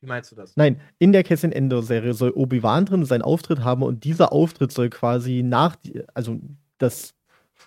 Wie 0.03 0.07
meinst 0.07 0.31
du 0.31 0.37
das? 0.37 0.55
Nein, 0.57 0.81
in 0.99 1.13
der 1.13 1.25
Cassian 1.25 1.53
Endor-Serie 1.53 2.13
soll 2.13 2.31
Obi-Wan 2.31 2.85
drin 2.87 3.05
seinen 3.07 3.23
Auftritt 3.23 3.61
haben 3.61 3.83
und 3.83 4.05
dieser 4.05 4.33
Auftritt 4.33 4.71
soll 4.71 4.91
quasi 4.91 5.43
nach, 5.43 5.77
also 6.15 6.39
das, 6.79 7.15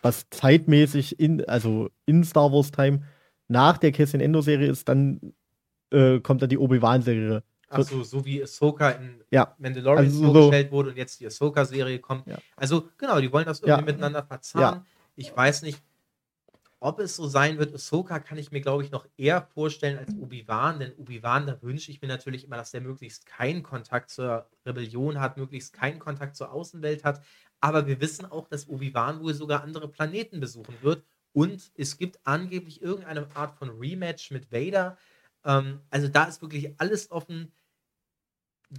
was 0.02 0.28
zeitmäßig 0.30 1.20
in, 1.20 1.44
also 1.46 1.90
in 2.06 2.24
Star 2.24 2.52
Wars 2.52 2.72
Time 2.72 3.04
nach 3.48 3.78
der 3.78 3.92
Cassian 3.92 4.22
Endo-Serie 4.22 4.70
ist, 4.70 4.88
dann 4.88 5.34
äh, 5.92 6.20
kommt 6.20 6.42
dann 6.44 6.50
die 6.50 6.58
Obi-Wan-Serie. 6.58 7.44
Achso, 7.74 8.04
so 8.04 8.26
wie 8.26 8.42
Ahsoka 8.42 8.92
in 8.92 9.22
ja. 9.32 9.56
Mandalorian 9.58 10.06
also 10.06 10.24
vorgestellt 10.32 10.68
so 10.70 10.76
wurde 10.76 10.90
und 10.90 10.98
jetzt 10.98 11.20
die 11.20 11.28
Ahsoka-Serie 11.28 12.00
kommt. 12.00 12.28
Ja. 12.28 12.38
Also, 12.56 12.90
genau, 12.98 13.20
die 13.20 13.32
wollen 13.32 13.46
das 13.46 13.62
irgendwie 13.62 13.86
miteinander 13.92 14.24
verzahnen. 14.24 14.86
Ich 15.16 15.36
weiß 15.36 15.62
nicht, 15.64 15.82
ob 16.80 17.00
es 17.00 17.16
so 17.16 17.28
sein 17.28 17.58
wird. 17.60 17.74
Ahsoka 17.74 18.20
kann 18.20 18.38
ich 18.38 18.52
mir, 18.52 18.62
glaube 18.62 18.84
ich, 18.84 18.92
noch 18.92 19.08
eher 19.16 19.42
vorstellen 19.42 19.98
als 19.98 20.14
Obi-Wan, 20.14 20.80
denn 20.80 20.94
Obi-Wan, 20.98 21.48
da 21.48 21.62
wünsche 21.62 21.92
ich 21.92 22.02
mir 22.02 22.10
natürlich 22.10 22.44
immer, 22.44 22.58
dass 22.58 22.72
der 22.72 22.82
möglichst 22.82 23.26
keinen 23.26 23.64
Kontakt 23.64 24.10
zur 24.10 24.48
Rebellion 24.66 25.20
hat, 25.20 25.38
möglichst 25.38 25.72
keinen 25.72 26.00
Kontakt 26.00 26.36
zur 26.36 26.52
Außenwelt 26.52 27.04
hat. 27.04 27.22
Aber 27.62 27.88
wir 27.88 28.02
wissen 28.02 28.26
auch, 28.26 28.50
dass 28.50 28.68
Obi-Wan 28.68 29.22
wohl 29.22 29.34
sogar 29.34 29.64
andere 29.64 29.88
Planeten 29.88 30.42
besuchen 30.42 30.76
wird 30.82 31.04
und 31.34 31.72
es 31.76 31.98
gibt 31.98 32.20
angeblich 32.26 32.82
irgendeine 32.82 33.28
Art 33.36 33.56
von 33.56 33.70
Rematch 33.70 34.32
mit 34.32 34.52
Vader. 34.52 34.98
Ähm, 35.44 35.80
also 35.90 36.08
da 36.08 36.26
ist 36.26 36.42
wirklich 36.42 36.74
alles 36.78 37.12
offen. 37.12 37.52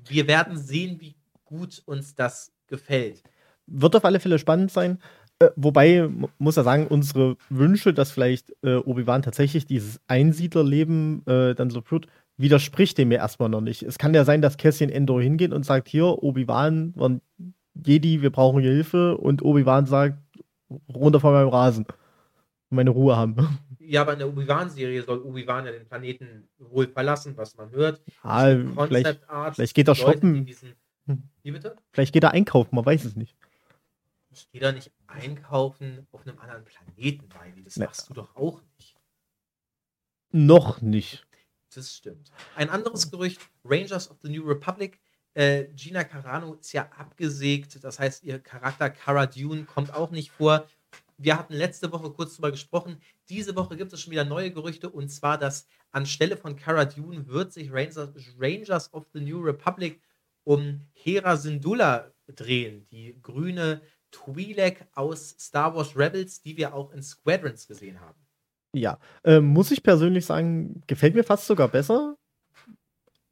Wir 0.09 0.26
werden 0.28 0.57
sehen, 0.57 1.00
wie 1.00 1.14
gut 1.44 1.83
uns 1.87 2.14
das 2.14 2.52
gefällt. 2.66 3.22
Wird 3.66 3.96
auf 3.96 4.04
alle 4.04 4.20
Fälle 4.20 4.38
spannend 4.38 4.70
sein. 4.70 4.98
Äh, 5.38 5.50
wobei, 5.57 6.09
muss 6.38 6.57
er 6.57 6.64
sagen, 6.64 6.87
unsere 6.87 7.37
Wünsche, 7.48 7.92
dass 7.92 8.11
vielleicht 8.11 8.52
äh, 8.62 8.76
Obi-Wan 8.76 9.22
tatsächlich 9.22 9.66
dieses 9.66 10.00
Einsiedlerleben 10.07 11.26
äh, 11.26 11.54
dann 11.54 11.70
so 11.70 11.80
führt, 11.80 12.07
widerspricht 12.37 12.98
dem 12.98 13.12
ja 13.12 13.18
erstmal 13.18 13.48
noch 13.48 13.61
nicht. 13.61 13.83
Es 13.83 13.98
kann 13.98 14.14
ja 14.14 14.24
sein, 14.24 14.42
dass 14.42 14.57
Cassian 14.57 14.90
Endor 14.90 15.22
hingeht 15.22 15.52
und 15.52 15.64
sagt: 15.64 15.88
Hier, 15.88 16.04
Obi-Wan, 16.22 17.20
Jedi, 17.74 18.22
wir 18.22 18.30
brauchen 18.30 18.62
Hilfe. 18.62 19.16
Und 19.16 19.42
Obi-Wan 19.42 19.87
sagt: 19.87 20.18
runter 20.92 21.20
von 21.20 21.33
meinem 21.33 21.48
Rasen 21.48 21.87
meine 22.70 22.90
Ruhe 22.90 23.16
haben. 23.16 23.37
Ja, 23.87 24.03
aber 24.03 24.14
in 24.14 24.18
der 24.18 24.29
Obi-Wan-Serie 24.29 25.03
soll 25.03 25.23
Obi-Wan 25.23 25.66
ja 25.66 25.73
den 25.73 25.87
Planeten 25.87 26.49
wohl 26.59 26.88
verlassen, 26.88 27.37
was 27.37 27.57
man 27.57 27.70
hört. 27.70 28.03
Ah, 28.23 28.55
vielleicht, 28.87 29.20
vielleicht 29.55 29.75
geht 29.75 29.88
er 29.88 29.94
shoppen. 29.94 30.47
Diesen, 30.47 30.75
hm. 31.07 31.23
wie 31.42 31.51
bitte? 31.51 31.77
Vielleicht 31.92 32.12
geht 32.12 32.25
er 32.25 32.33
einkaufen, 32.33 32.75
man 32.75 32.87
weiß 32.87 33.05
es 33.05 33.16
nicht. 33.16 33.37
Ich 34.31 34.51
gehe 34.51 34.61
da 34.61 34.73
nicht 34.73 34.90
einkaufen 35.07 36.07
auf 36.11 36.27
einem 36.27 36.38
anderen 36.38 36.64
Planeten, 36.64 37.29
weil 37.38 37.53
das 37.62 37.77
nee. 37.77 37.85
machst 37.85 38.09
du 38.09 38.14
doch 38.14 38.35
auch 38.35 38.61
nicht. 38.77 38.97
Noch 40.33 40.81
nicht. 40.81 41.27
Das 41.73 41.94
stimmt. 41.94 42.31
Ein 42.57 42.70
anderes 42.70 43.11
Gerücht: 43.11 43.40
Rangers 43.64 44.11
of 44.11 44.18
the 44.23 44.31
New 44.31 44.44
Republic. 44.47 45.01
Äh, 45.35 45.66
Gina 45.75 46.05
Carano 46.05 46.55
ist 46.55 46.73
ja 46.73 46.88
abgesägt, 46.97 47.83
das 47.83 47.99
heißt, 47.99 48.23
ihr 48.23 48.38
Charakter 48.38 48.88
Cara 48.88 49.27
Dune 49.27 49.64
kommt 49.64 49.92
auch 49.92 50.12
nicht 50.12 50.31
vor 50.31 50.68
wir 51.18 51.38
hatten 51.38 51.55
letzte 51.55 51.92
Woche 51.92 52.11
kurz 52.11 52.33
darüber 52.33 52.51
gesprochen. 52.51 53.01
Diese 53.28 53.56
Woche 53.56 53.76
gibt 53.76 53.92
es 53.92 54.00
schon 54.00 54.10
wieder 54.10 54.24
neue 54.24 54.50
Gerüchte 54.50 54.90
und 54.90 55.08
zwar, 55.08 55.38
dass 55.38 55.66
anstelle 55.90 56.37
von 56.37 56.56
Cara 56.56 56.84
Dune 56.84 57.26
wird 57.26 57.52
sich 57.52 57.72
Rangers, 57.72 58.10
Rangers 58.38 58.92
of 58.92 59.06
the 59.12 59.20
New 59.20 59.40
Republic 59.40 60.00
um 60.44 60.82
Hera 60.92 61.37
Syndulla 61.37 62.12
drehen, 62.26 62.87
die 62.90 63.18
grüne 63.22 63.80
Twi'lek 64.12 64.87
aus 64.94 65.30
Star 65.38 65.74
Wars 65.74 65.96
Rebels, 65.96 66.42
die 66.42 66.56
wir 66.56 66.74
auch 66.74 66.92
in 66.92 67.02
Squadrons 67.02 67.66
gesehen 67.66 68.00
haben. 68.00 68.18
Ja, 68.74 68.98
äh, 69.22 69.40
muss 69.40 69.70
ich 69.70 69.82
persönlich 69.82 70.26
sagen, 70.26 70.82
gefällt 70.87 71.14
mir 71.14 71.24
fast 71.24 71.46
sogar 71.46 71.68
besser, 71.68 72.16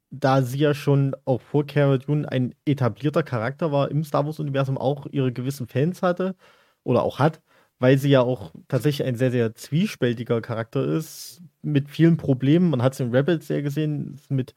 da 0.09 0.41
sie 0.41 0.59
ja 0.59 0.73
schon 0.73 1.15
auch 1.25 1.41
vor 1.41 1.65
Cara 1.65 1.97
Dune 1.97 2.29
ein 2.29 2.55
etablierter 2.65 3.23
Charakter 3.23 3.71
war 3.71 3.91
im 3.91 4.03
Star 4.03 4.25
Wars-Universum, 4.25 4.77
auch 4.77 5.05
ihre 5.11 5.33
gewissen 5.33 5.67
Fans 5.67 6.01
hatte 6.01 6.35
oder 6.83 7.03
auch 7.03 7.19
hat 7.19 7.41
weil 7.79 7.97
sie 7.97 8.09
ja 8.09 8.21
auch 8.21 8.51
tatsächlich 8.67 9.07
ein 9.07 9.15
sehr, 9.15 9.31
sehr 9.31 9.55
zwiespältiger 9.55 10.41
Charakter 10.41 10.85
ist, 10.85 11.41
mit 11.61 11.89
vielen 11.89 12.17
Problemen. 12.17 12.69
Man 12.69 12.81
hat 12.81 12.93
es 12.93 12.99
in 12.99 13.11
Rebels 13.11 13.47
sehr 13.47 13.61
gesehen, 13.61 14.13
ist 14.15 14.31
mit 14.31 14.53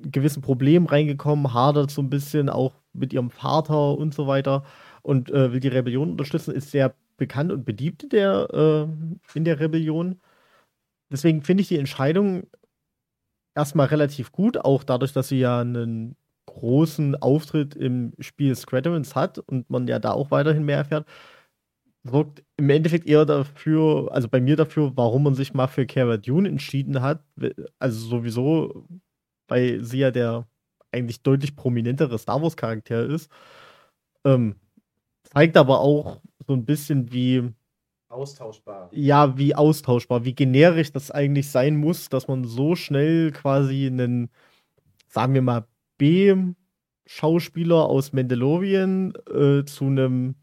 gewissen 0.00 0.42
Problemen 0.42 0.86
reingekommen, 0.86 1.54
hadert 1.54 1.90
so 1.90 2.02
ein 2.02 2.10
bisschen 2.10 2.48
auch 2.48 2.74
mit 2.92 3.12
ihrem 3.12 3.30
Vater 3.30 3.96
und 3.96 4.14
so 4.14 4.26
weiter 4.26 4.64
und 5.02 5.30
äh, 5.30 5.52
will 5.52 5.60
die 5.60 5.68
Rebellion 5.68 6.10
unterstützen, 6.10 6.54
ist 6.54 6.70
sehr 6.70 6.94
bekannt 7.16 7.52
und 7.52 7.64
beliebt 7.64 8.04
in 8.04 8.08
der, 8.10 8.48
äh, 8.52 9.38
in 9.38 9.44
der 9.44 9.60
Rebellion. 9.60 10.20
Deswegen 11.10 11.42
finde 11.42 11.62
ich 11.62 11.68
die 11.68 11.78
Entscheidung 11.78 12.46
erstmal 13.54 13.86
relativ 13.86 14.32
gut, 14.32 14.58
auch 14.58 14.84
dadurch, 14.84 15.12
dass 15.12 15.28
sie 15.28 15.40
ja 15.40 15.60
einen 15.60 16.16
großen 16.46 17.16
Auftritt 17.16 17.74
im 17.74 18.12
Spiel 18.20 18.54
Squadrons 18.56 19.14
hat 19.14 19.38
und 19.38 19.68
man 19.70 19.86
ja 19.86 19.98
da 19.98 20.12
auch 20.12 20.30
weiterhin 20.30 20.64
mehr 20.64 20.78
erfährt 20.78 21.06
sorgt 22.10 22.42
im 22.56 22.70
Endeffekt 22.70 23.06
eher 23.06 23.24
dafür, 23.24 24.08
also 24.12 24.28
bei 24.28 24.40
mir 24.40 24.56
dafür, 24.56 24.92
warum 24.96 25.24
man 25.24 25.34
sich 25.34 25.54
mal 25.54 25.66
für 25.66 25.86
Cara 25.86 26.16
Dune 26.16 26.48
entschieden 26.48 27.00
hat. 27.02 27.24
Also 27.78 28.08
sowieso, 28.08 28.86
weil 29.48 29.82
sie 29.84 29.98
ja 29.98 30.10
der 30.10 30.46
eigentlich 30.92 31.22
deutlich 31.22 31.56
prominentere 31.56 32.18
Star 32.18 32.42
Wars-Charakter 32.42 33.04
ist. 33.06 33.30
Ähm, 34.24 34.56
zeigt 35.22 35.56
aber 35.56 35.80
auch 35.80 36.20
so 36.46 36.54
ein 36.54 36.64
bisschen, 36.64 37.12
wie. 37.12 37.50
Austauschbar. 38.08 38.88
Ja, 38.92 39.36
wie 39.36 39.54
austauschbar, 39.54 40.24
wie 40.24 40.34
generisch 40.34 40.92
das 40.92 41.10
eigentlich 41.10 41.50
sein 41.50 41.76
muss, 41.76 42.08
dass 42.08 42.26
man 42.26 42.44
so 42.44 42.74
schnell 42.74 43.32
quasi 43.32 43.86
einen, 43.86 44.30
sagen 45.08 45.34
wir 45.34 45.42
mal, 45.42 45.66
B-Schauspieler 45.98 47.84
aus 47.84 48.14
Mandalorian 48.14 49.12
äh, 49.30 49.64
zu 49.64 49.84
einem 49.86 50.36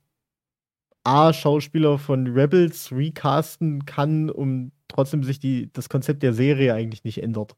A-Schauspieler 1.05 1.97
von 1.99 2.27
Rebels 2.27 2.91
recasten 2.91 3.85
kann, 3.85 4.29
um 4.29 4.71
trotzdem 4.87 5.23
sich 5.23 5.39
die, 5.39 5.71
das 5.71 5.89
Konzept 5.89 6.23
der 6.23 6.33
Serie 6.33 6.73
eigentlich 6.73 7.03
nicht 7.03 7.21
ändert. 7.21 7.55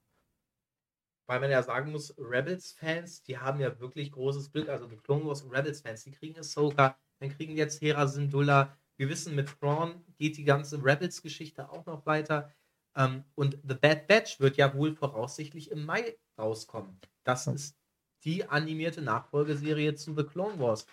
Weil 1.28 1.40
man 1.40 1.52
ja 1.52 1.62
sagen 1.64 1.92
muss, 1.92 2.16
Rebels-Fans, 2.18 3.24
die 3.24 3.38
haben 3.38 3.60
ja 3.60 3.80
wirklich 3.80 4.12
großes 4.12 4.52
Glück. 4.52 4.70
Also 4.70 4.88
die 4.88 4.98
Clone 4.98 5.26
Wars 5.26 5.42
und 5.44 5.52
Rebels-Fans, 5.52 6.04
die 6.04 6.12
kriegen 6.12 6.38
Ahsoka, 6.38 6.98
dann 7.20 7.30
kriegen 7.30 7.58
jetzt 7.58 7.82
Hera 7.82 8.08
Syndulla. 8.08 8.78
Wir 8.98 9.10
wissen, 9.10 9.36
mit 9.36 9.50
Thrawn 9.60 10.04
geht 10.16 10.38
die 10.38 10.46
ganze 10.46 10.84
Rebels-Geschichte 10.84 11.70
auch 11.70 11.86
noch 11.86 12.06
weiter. 12.06 12.54
Ähm, 12.96 13.24
und 13.36 13.60
The 13.68 13.76
Bad 13.76 14.08
Batch 14.08 14.40
wird 14.40 14.58
ja 14.58 14.74
wohl 14.74 14.96
voraussichtlich 14.96 15.72
im 15.72 15.86
Mai 15.86 16.18
rauskommen. 16.38 17.00
Das 17.24 17.48
ist 17.48 17.78
die 18.24 18.46
animierte 18.46 19.02
Nachfolgeserie 19.02 19.96
zu 19.96 20.16
The 20.16 20.24
Clone 20.24 20.60
Wars. 20.60 20.86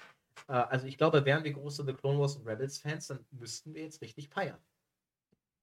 Äh, 0.49 0.53
also 0.53 0.87
ich 0.87 0.99
glaube, 0.99 1.25
wären 1.25 1.45
wir 1.45 1.53
große 1.53 1.85
The 1.85 1.95
Clone 1.95 2.19
Wars 2.19 2.37
und 2.37 2.47
Rebels-Fans, 2.47 3.09
dann 3.09 3.21
müssten 3.31 3.75
wir 3.75 3.83
jetzt 3.83 4.01
richtig 4.01 4.29
feiern. 4.29 4.59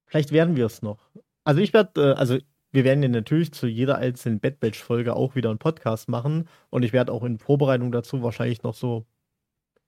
Vielleicht 0.06 0.32
werden 0.32 0.56
wir 0.56 0.66
es 0.66 0.82
noch. 0.82 1.08
Also 1.44 1.60
ich 1.60 1.72
werde, 1.72 2.12
äh, 2.12 2.14
also 2.14 2.38
wir 2.72 2.84
werden 2.84 3.02
ja 3.02 3.08
natürlich 3.08 3.52
zu 3.52 3.66
jeder 3.66 3.98
einzelnen 3.98 4.40
Bad 4.40 4.60
Batch-Folge 4.60 5.14
auch 5.14 5.34
wieder 5.34 5.50
einen 5.50 5.58
Podcast 5.58 6.08
machen. 6.08 6.48
Und 6.70 6.84
ich 6.84 6.92
werde 6.92 7.12
auch 7.12 7.22
in 7.24 7.38
Vorbereitung 7.38 7.92
dazu 7.92 8.22
wahrscheinlich 8.22 8.62
noch 8.62 8.74
so 8.74 9.06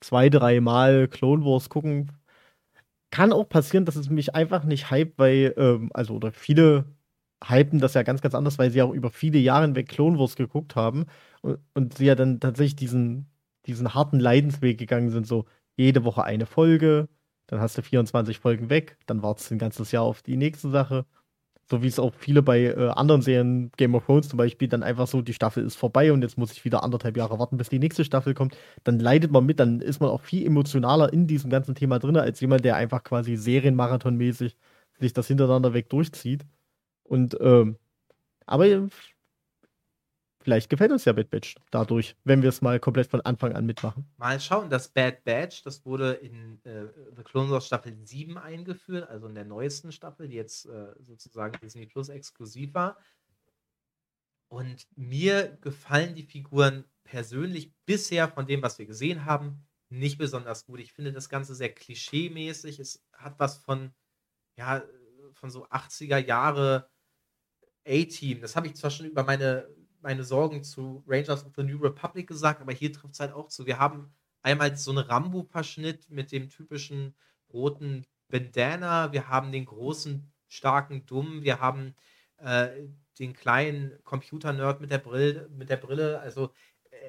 zwei, 0.00 0.28
drei 0.28 0.60
Mal 0.60 1.08
Clone 1.08 1.44
Wars 1.44 1.68
gucken. 1.70 2.12
Kann 3.10 3.32
auch 3.32 3.48
passieren, 3.48 3.84
dass 3.84 3.96
es 3.96 4.10
mich 4.10 4.34
einfach 4.34 4.64
nicht 4.64 4.90
hype, 4.90 5.18
weil, 5.18 5.54
ähm, 5.56 5.90
also, 5.94 6.14
oder 6.14 6.32
viele 6.32 6.84
hypen 7.46 7.78
das 7.78 7.94
ja 7.94 8.02
ganz, 8.02 8.20
ganz 8.22 8.34
anders, 8.34 8.58
weil 8.58 8.70
sie 8.70 8.82
auch 8.82 8.92
über 8.92 9.10
viele 9.10 9.38
Jahre 9.38 9.64
hinweg 9.66 9.88
Clone 9.88 10.18
Wars 10.18 10.36
geguckt 10.36 10.76
haben 10.76 11.06
und, 11.42 11.58
und 11.74 11.94
sie 11.96 12.06
ja 12.06 12.14
dann 12.14 12.40
tatsächlich 12.40 12.76
diesen 12.76 13.26
diesen 13.66 13.94
harten 13.94 14.20
Leidensweg 14.20 14.78
gegangen 14.78 15.10
sind, 15.10 15.26
so 15.26 15.46
jede 15.76 16.04
Woche 16.04 16.24
eine 16.24 16.46
Folge, 16.46 17.08
dann 17.46 17.60
hast 17.60 17.76
du 17.76 17.82
24 17.82 18.38
Folgen 18.38 18.70
weg, 18.70 18.96
dann 19.06 19.22
wartest 19.22 19.50
du 19.50 19.54
ein 19.54 19.58
ganzes 19.58 19.92
Jahr 19.92 20.04
auf 20.04 20.22
die 20.22 20.36
nächste 20.36 20.70
Sache. 20.70 21.06
So 21.66 21.82
wie 21.82 21.86
es 21.86 21.98
auch 21.98 22.12
viele 22.14 22.42
bei 22.42 22.64
äh, 22.64 22.90
anderen 22.90 23.22
Serien, 23.22 23.72
Game 23.78 23.94
of 23.94 24.04
Thrones 24.04 24.28
zum 24.28 24.36
Beispiel, 24.36 24.68
dann 24.68 24.82
einfach 24.82 25.06
so, 25.06 25.22
die 25.22 25.32
Staffel 25.32 25.64
ist 25.64 25.76
vorbei 25.76 26.12
und 26.12 26.20
jetzt 26.20 26.36
muss 26.36 26.52
ich 26.52 26.64
wieder 26.66 26.82
anderthalb 26.82 27.16
Jahre 27.16 27.38
warten, 27.38 27.56
bis 27.56 27.70
die 27.70 27.78
nächste 27.78 28.04
Staffel 28.04 28.34
kommt. 28.34 28.56
Dann 28.84 28.98
leidet 28.98 29.30
man 29.30 29.46
mit, 29.46 29.60
dann 29.60 29.80
ist 29.80 30.00
man 30.00 30.10
auch 30.10 30.20
viel 30.20 30.46
emotionaler 30.46 31.10
in 31.12 31.26
diesem 31.26 31.48
ganzen 31.48 31.74
Thema 31.74 31.98
drin, 31.98 32.18
als 32.18 32.40
jemand, 32.40 32.66
der 32.66 32.76
einfach 32.76 33.02
quasi 33.02 33.36
Serienmarathonmäßig 33.36 34.58
sich 35.00 35.12
das 35.14 35.26
hintereinander 35.26 35.72
weg 35.72 35.88
durchzieht. 35.88 36.44
Und, 37.02 37.36
ähm, 37.40 37.78
aber 38.46 38.88
vielleicht 40.44 40.70
gefällt 40.70 40.92
uns 40.92 41.04
ja 41.04 41.12
Bad 41.12 41.30
Batch 41.30 41.56
dadurch, 41.70 42.14
wenn 42.24 42.42
wir 42.42 42.50
es 42.50 42.62
mal 42.62 42.78
komplett 42.78 43.08
von 43.08 43.20
Anfang 43.22 43.54
an 43.54 43.66
mitmachen. 43.66 44.06
Mal 44.18 44.38
schauen, 44.38 44.70
das 44.70 44.88
Bad 44.88 45.24
Batch, 45.24 45.62
das 45.62 45.84
wurde 45.84 46.12
in 46.12 46.60
äh, 46.64 46.86
The 47.16 47.22
Clone 47.24 47.50
Wars 47.50 47.66
Staffel 47.66 47.96
7 48.04 48.38
eingeführt, 48.38 49.08
also 49.08 49.26
in 49.26 49.34
der 49.34 49.44
neuesten 49.44 49.90
Staffel, 49.90 50.28
die 50.28 50.36
jetzt 50.36 50.66
äh, 50.66 50.94
sozusagen 51.00 51.58
Disney 51.60 51.86
Plus 51.86 52.10
exklusiv 52.10 52.74
war. 52.74 52.98
Und 54.48 54.86
mir 54.94 55.58
gefallen 55.62 56.14
die 56.14 56.22
Figuren 56.22 56.84
persönlich 57.02 57.72
bisher 57.86 58.28
von 58.28 58.46
dem, 58.46 58.62
was 58.62 58.78
wir 58.78 58.86
gesehen 58.86 59.24
haben, 59.24 59.66
nicht 59.88 60.18
besonders 60.18 60.66
gut. 60.66 60.80
Ich 60.80 60.92
finde 60.92 61.12
das 61.12 61.28
Ganze 61.28 61.54
sehr 61.54 61.74
klischee-mäßig. 61.74 62.78
Es 62.78 63.04
hat 63.12 63.38
was 63.38 63.56
von, 63.56 63.92
ja, 64.56 64.84
von 65.32 65.50
so 65.50 65.66
80er 65.68 66.18
Jahre 66.18 66.88
A-Team. 67.86 68.40
Das 68.40 68.56
habe 68.56 68.66
ich 68.66 68.76
zwar 68.76 68.90
schon 68.90 69.06
über 69.06 69.24
meine, 69.24 69.68
meine 70.04 70.22
Sorgen 70.22 70.62
zu 70.62 71.02
Rangers 71.08 71.44
of 71.44 71.52
the 71.56 71.64
New 71.64 71.78
Republic 71.78 72.28
gesagt, 72.28 72.60
aber 72.60 72.72
hier 72.72 72.92
trifft 72.92 73.14
es 73.14 73.20
halt 73.20 73.32
auch 73.32 73.48
zu. 73.48 73.66
Wir 73.66 73.78
haben 73.78 74.12
einmal 74.42 74.76
so 74.76 74.92
einen 74.92 75.00
Rambo-Verschnitt 75.00 76.10
mit 76.10 76.30
dem 76.30 76.48
typischen 76.48 77.14
roten 77.52 78.06
Bandana. 78.28 79.12
Wir 79.12 79.28
haben 79.28 79.50
den 79.50 79.64
großen, 79.64 80.30
starken 80.46 81.06
Dummen. 81.06 81.42
Wir 81.42 81.60
haben 81.60 81.94
äh, 82.36 82.68
den 83.18 83.32
kleinen 83.32 83.92
Computer-Nerd 84.04 84.80
mit 84.80 84.90
der 84.90 84.98
Brille, 84.98 85.48
mit 85.56 85.70
der 85.70 85.78
Brille. 85.78 86.20
Also 86.20 86.52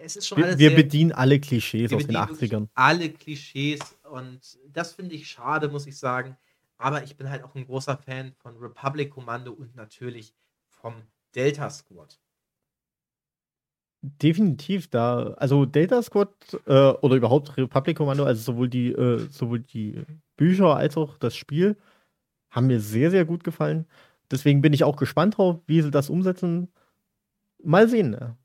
es 0.01 0.15
ist 0.15 0.27
schon 0.27 0.43
alles. 0.43 0.57
Wir, 0.57 0.71
wir 0.71 0.77
bedienen 0.77 1.11
alle 1.11 1.39
Klischees 1.39 1.91
aus 1.93 2.07
den 2.07 2.15
80ern. 2.15 2.69
Alle 2.73 3.09
Klischees 3.09 3.79
und 4.09 4.57
das 4.69 4.93
finde 4.93 5.15
ich 5.15 5.27
schade, 5.27 5.67
muss 5.67 5.85
ich 5.85 5.97
sagen. 5.97 6.37
Aber 6.77 7.03
ich 7.03 7.15
bin 7.15 7.29
halt 7.29 7.43
auch 7.43 7.55
ein 7.55 7.65
großer 7.65 7.97
Fan 7.97 8.33
von 8.37 8.57
Republic 8.57 9.09
Kommando 9.09 9.51
und 9.51 9.75
natürlich 9.75 10.33
vom 10.69 10.93
Delta 11.33 11.69
Squad. 11.69 12.19
Definitiv 14.21 14.89
da, 14.89 15.33
also 15.37 15.65
Delta 15.65 16.01
Squad 16.01 16.29
äh, 16.67 16.91
oder 17.01 17.15
überhaupt 17.15 17.57
Republic 17.57 17.97
Kommando, 17.97 18.23
also 18.23 18.41
sowohl 18.41 18.69
die, 18.69 18.91
äh, 18.91 19.27
sowohl 19.29 19.59
die 19.59 20.03
Bücher 20.37 20.75
als 20.75 20.97
auch 20.97 21.17
das 21.17 21.35
Spiel, 21.35 21.77
haben 22.51 22.67
mir 22.67 22.79
sehr, 22.79 23.11
sehr 23.11 23.25
gut 23.25 23.43
gefallen. 23.43 23.85
Deswegen 24.31 24.61
bin 24.61 24.73
ich 24.73 24.83
auch 24.83 24.97
gespannt 24.97 25.37
drauf, 25.37 25.59
wie 25.67 25.81
sie 25.81 25.91
das 25.91 26.09
umsetzen. 26.09 26.69
Mal 27.63 27.87
sehen. 27.89 28.11
Ne? 28.11 28.37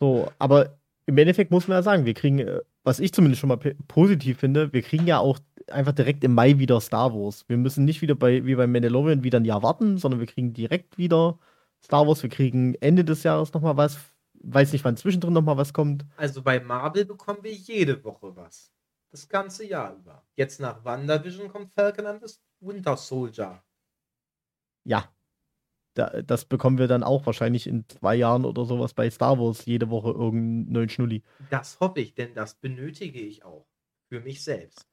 So, 0.00 0.30
aber 0.38 0.78
im 1.06 1.18
Endeffekt 1.18 1.50
muss 1.50 1.68
man 1.68 1.78
ja 1.78 1.82
sagen, 1.82 2.04
wir 2.04 2.14
kriegen, 2.14 2.40
äh, 2.40 2.60
was 2.84 3.00
ich 3.00 3.12
zumindest 3.12 3.40
schon 3.40 3.48
mal 3.48 3.58
positiv 3.88 4.38
finde, 4.38 4.72
wir 4.72 4.82
kriegen 4.82 5.06
ja 5.06 5.18
auch 5.18 5.38
einfach 5.70 5.92
direkt 5.92 6.24
im 6.24 6.34
Mai 6.34 6.58
wieder 6.58 6.80
Star 6.80 7.14
Wars. 7.14 7.44
Wir 7.48 7.56
müssen 7.56 7.84
nicht 7.84 8.02
wieder 8.02 8.14
bei, 8.14 8.44
wie 8.44 8.54
beim 8.54 8.72
Mandalorian 8.72 9.24
wieder 9.24 9.40
ein 9.40 9.44
Jahr 9.44 9.62
warten, 9.62 9.98
sondern 9.98 10.20
wir 10.20 10.26
kriegen 10.26 10.52
direkt 10.52 10.98
wieder 10.98 11.38
Star 11.82 12.06
Wars. 12.06 12.22
Wir 12.22 12.30
kriegen 12.30 12.74
Ende 12.76 13.04
des 13.04 13.22
Jahres 13.22 13.52
nochmal 13.54 13.76
was. 13.76 13.98
Weiß 14.40 14.72
nicht, 14.72 14.84
wann 14.84 14.96
zwischendrin 14.96 15.32
nochmal 15.32 15.56
was 15.56 15.72
kommt. 15.72 16.06
Also 16.16 16.42
bei 16.42 16.60
Marvel 16.60 17.04
bekommen 17.04 17.42
wir 17.42 17.52
jede 17.52 18.02
Woche 18.04 18.34
was. 18.36 18.72
Das 19.10 19.28
ganze 19.28 19.66
Jahr 19.66 19.94
über. 19.94 20.22
Jetzt 20.36 20.60
nach 20.60 20.84
WandaVision 20.84 21.48
kommt 21.48 21.72
Falcon 21.72 22.06
and 22.06 22.28
the 22.28 22.34
Winter 22.60 22.96
Soldier. 22.96 23.62
Ja, 24.84 25.10
da, 25.98 26.22
das 26.22 26.44
bekommen 26.44 26.78
wir 26.78 26.86
dann 26.86 27.02
auch 27.02 27.26
wahrscheinlich 27.26 27.66
in 27.66 27.88
zwei 27.88 28.14
Jahren 28.14 28.44
oder 28.44 28.64
sowas 28.64 28.94
bei 28.94 29.10
Star 29.10 29.38
Wars 29.38 29.66
jede 29.66 29.90
Woche 29.90 30.10
irgendeinen 30.10 30.72
neuen 30.72 30.88
Schnulli. 30.88 31.24
Das 31.50 31.80
hoffe 31.80 32.00
ich, 32.00 32.14
denn 32.14 32.34
das 32.34 32.54
benötige 32.54 33.20
ich 33.20 33.44
auch 33.44 33.66
für 34.08 34.20
mich 34.20 34.44
selbst. 34.44 34.88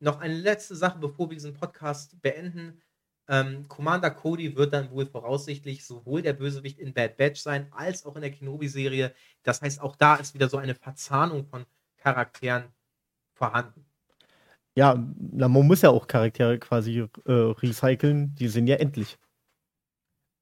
Noch 0.00 0.20
eine 0.20 0.34
letzte 0.34 0.76
Sache, 0.76 0.98
bevor 0.98 1.30
wir 1.30 1.36
diesen 1.36 1.54
Podcast 1.54 2.20
beenden. 2.20 2.82
Ähm, 3.26 3.66
Commander 3.68 4.10
Cody 4.10 4.54
wird 4.56 4.72
dann 4.72 4.90
wohl 4.90 5.06
voraussichtlich 5.06 5.86
sowohl 5.86 6.22
der 6.22 6.34
Bösewicht 6.34 6.78
in 6.78 6.92
Bad 6.92 7.16
Batch 7.16 7.40
sein, 7.40 7.72
als 7.72 8.04
auch 8.04 8.16
in 8.16 8.22
der 8.22 8.30
Kenobi-Serie. 8.30 9.14
Das 9.42 9.62
heißt, 9.62 9.80
auch 9.80 9.96
da 9.96 10.16
ist 10.16 10.34
wieder 10.34 10.48
so 10.48 10.58
eine 10.58 10.74
Verzahnung 10.74 11.46
von 11.46 11.64
Charakteren 11.96 12.64
vorhanden. 13.32 13.86
Ja, 14.76 15.02
na, 15.16 15.48
man 15.48 15.66
muss 15.66 15.82
ja 15.82 15.90
auch 15.90 16.06
Charaktere 16.06 16.58
quasi 16.58 16.98
äh, 16.98 17.32
recyceln, 17.32 18.34
die 18.34 18.48
sind 18.48 18.66
ja 18.66 18.76
endlich. 18.76 19.18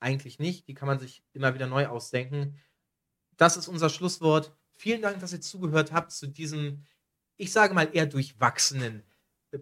Eigentlich 0.00 0.38
nicht, 0.38 0.66
die 0.66 0.74
kann 0.74 0.88
man 0.88 0.98
sich 0.98 1.22
immer 1.32 1.54
wieder 1.54 1.66
neu 1.66 1.86
ausdenken. 1.86 2.58
Das 3.36 3.56
ist 3.56 3.68
unser 3.68 3.90
Schlusswort. 3.90 4.56
Vielen 4.72 5.02
Dank, 5.02 5.20
dass 5.20 5.32
ihr 5.32 5.40
zugehört 5.40 5.92
habt 5.92 6.10
zu 6.10 6.26
diesem, 6.26 6.82
ich 7.36 7.52
sage 7.52 7.74
mal, 7.74 7.88
eher 7.92 8.06
durchwachsenen 8.06 9.04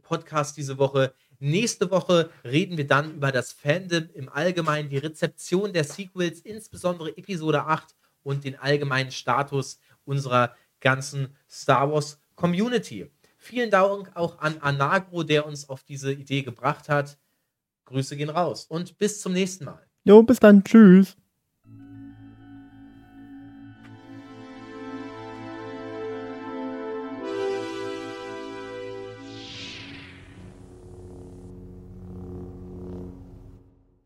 Podcast 0.03 0.57
diese 0.57 0.79
Woche. 0.79 1.15
Nächste 1.43 1.91
Woche 1.91 2.31
reden 2.45 2.77
wir 2.77 2.87
dann 2.87 3.15
über 3.15 3.33
das 3.33 3.53
Fandom 3.53 4.11
im 4.13 4.29
Allgemeinen, 4.29 4.91
die 4.91 4.99
Rezeption 4.99 5.73
der 5.73 5.85
Sequels, 5.85 6.41
insbesondere 6.41 7.17
Episode 7.17 7.65
8 7.65 7.97
und 8.23 8.45
den 8.45 8.57
allgemeinen 8.57 9.11
Status 9.11 9.81
unserer 10.05 10.55
ganzen 10.81 11.35
Star 11.49 11.91
Wars 11.91 12.21
Community. 12.35 13.11
Vielen 13.39 13.71
Dank 13.71 14.15
auch 14.15 14.39
an 14.39 14.59
Anagro, 14.61 15.23
der 15.23 15.47
uns 15.47 15.67
auf 15.67 15.83
diese 15.83 16.13
Idee 16.13 16.43
gebracht 16.43 16.91
hat. 16.91 17.19
Grüße 17.87 18.19
gehen 18.19 18.29
raus 18.29 18.67
und 18.67 18.99
bis 18.99 19.23
zum 19.23 19.33
nächsten 19.33 19.65
Mal. 19.65 19.87
Jo, 20.05 20.23
bis 20.23 20.41
dann. 20.41 20.63
Tschüss. 20.63 21.17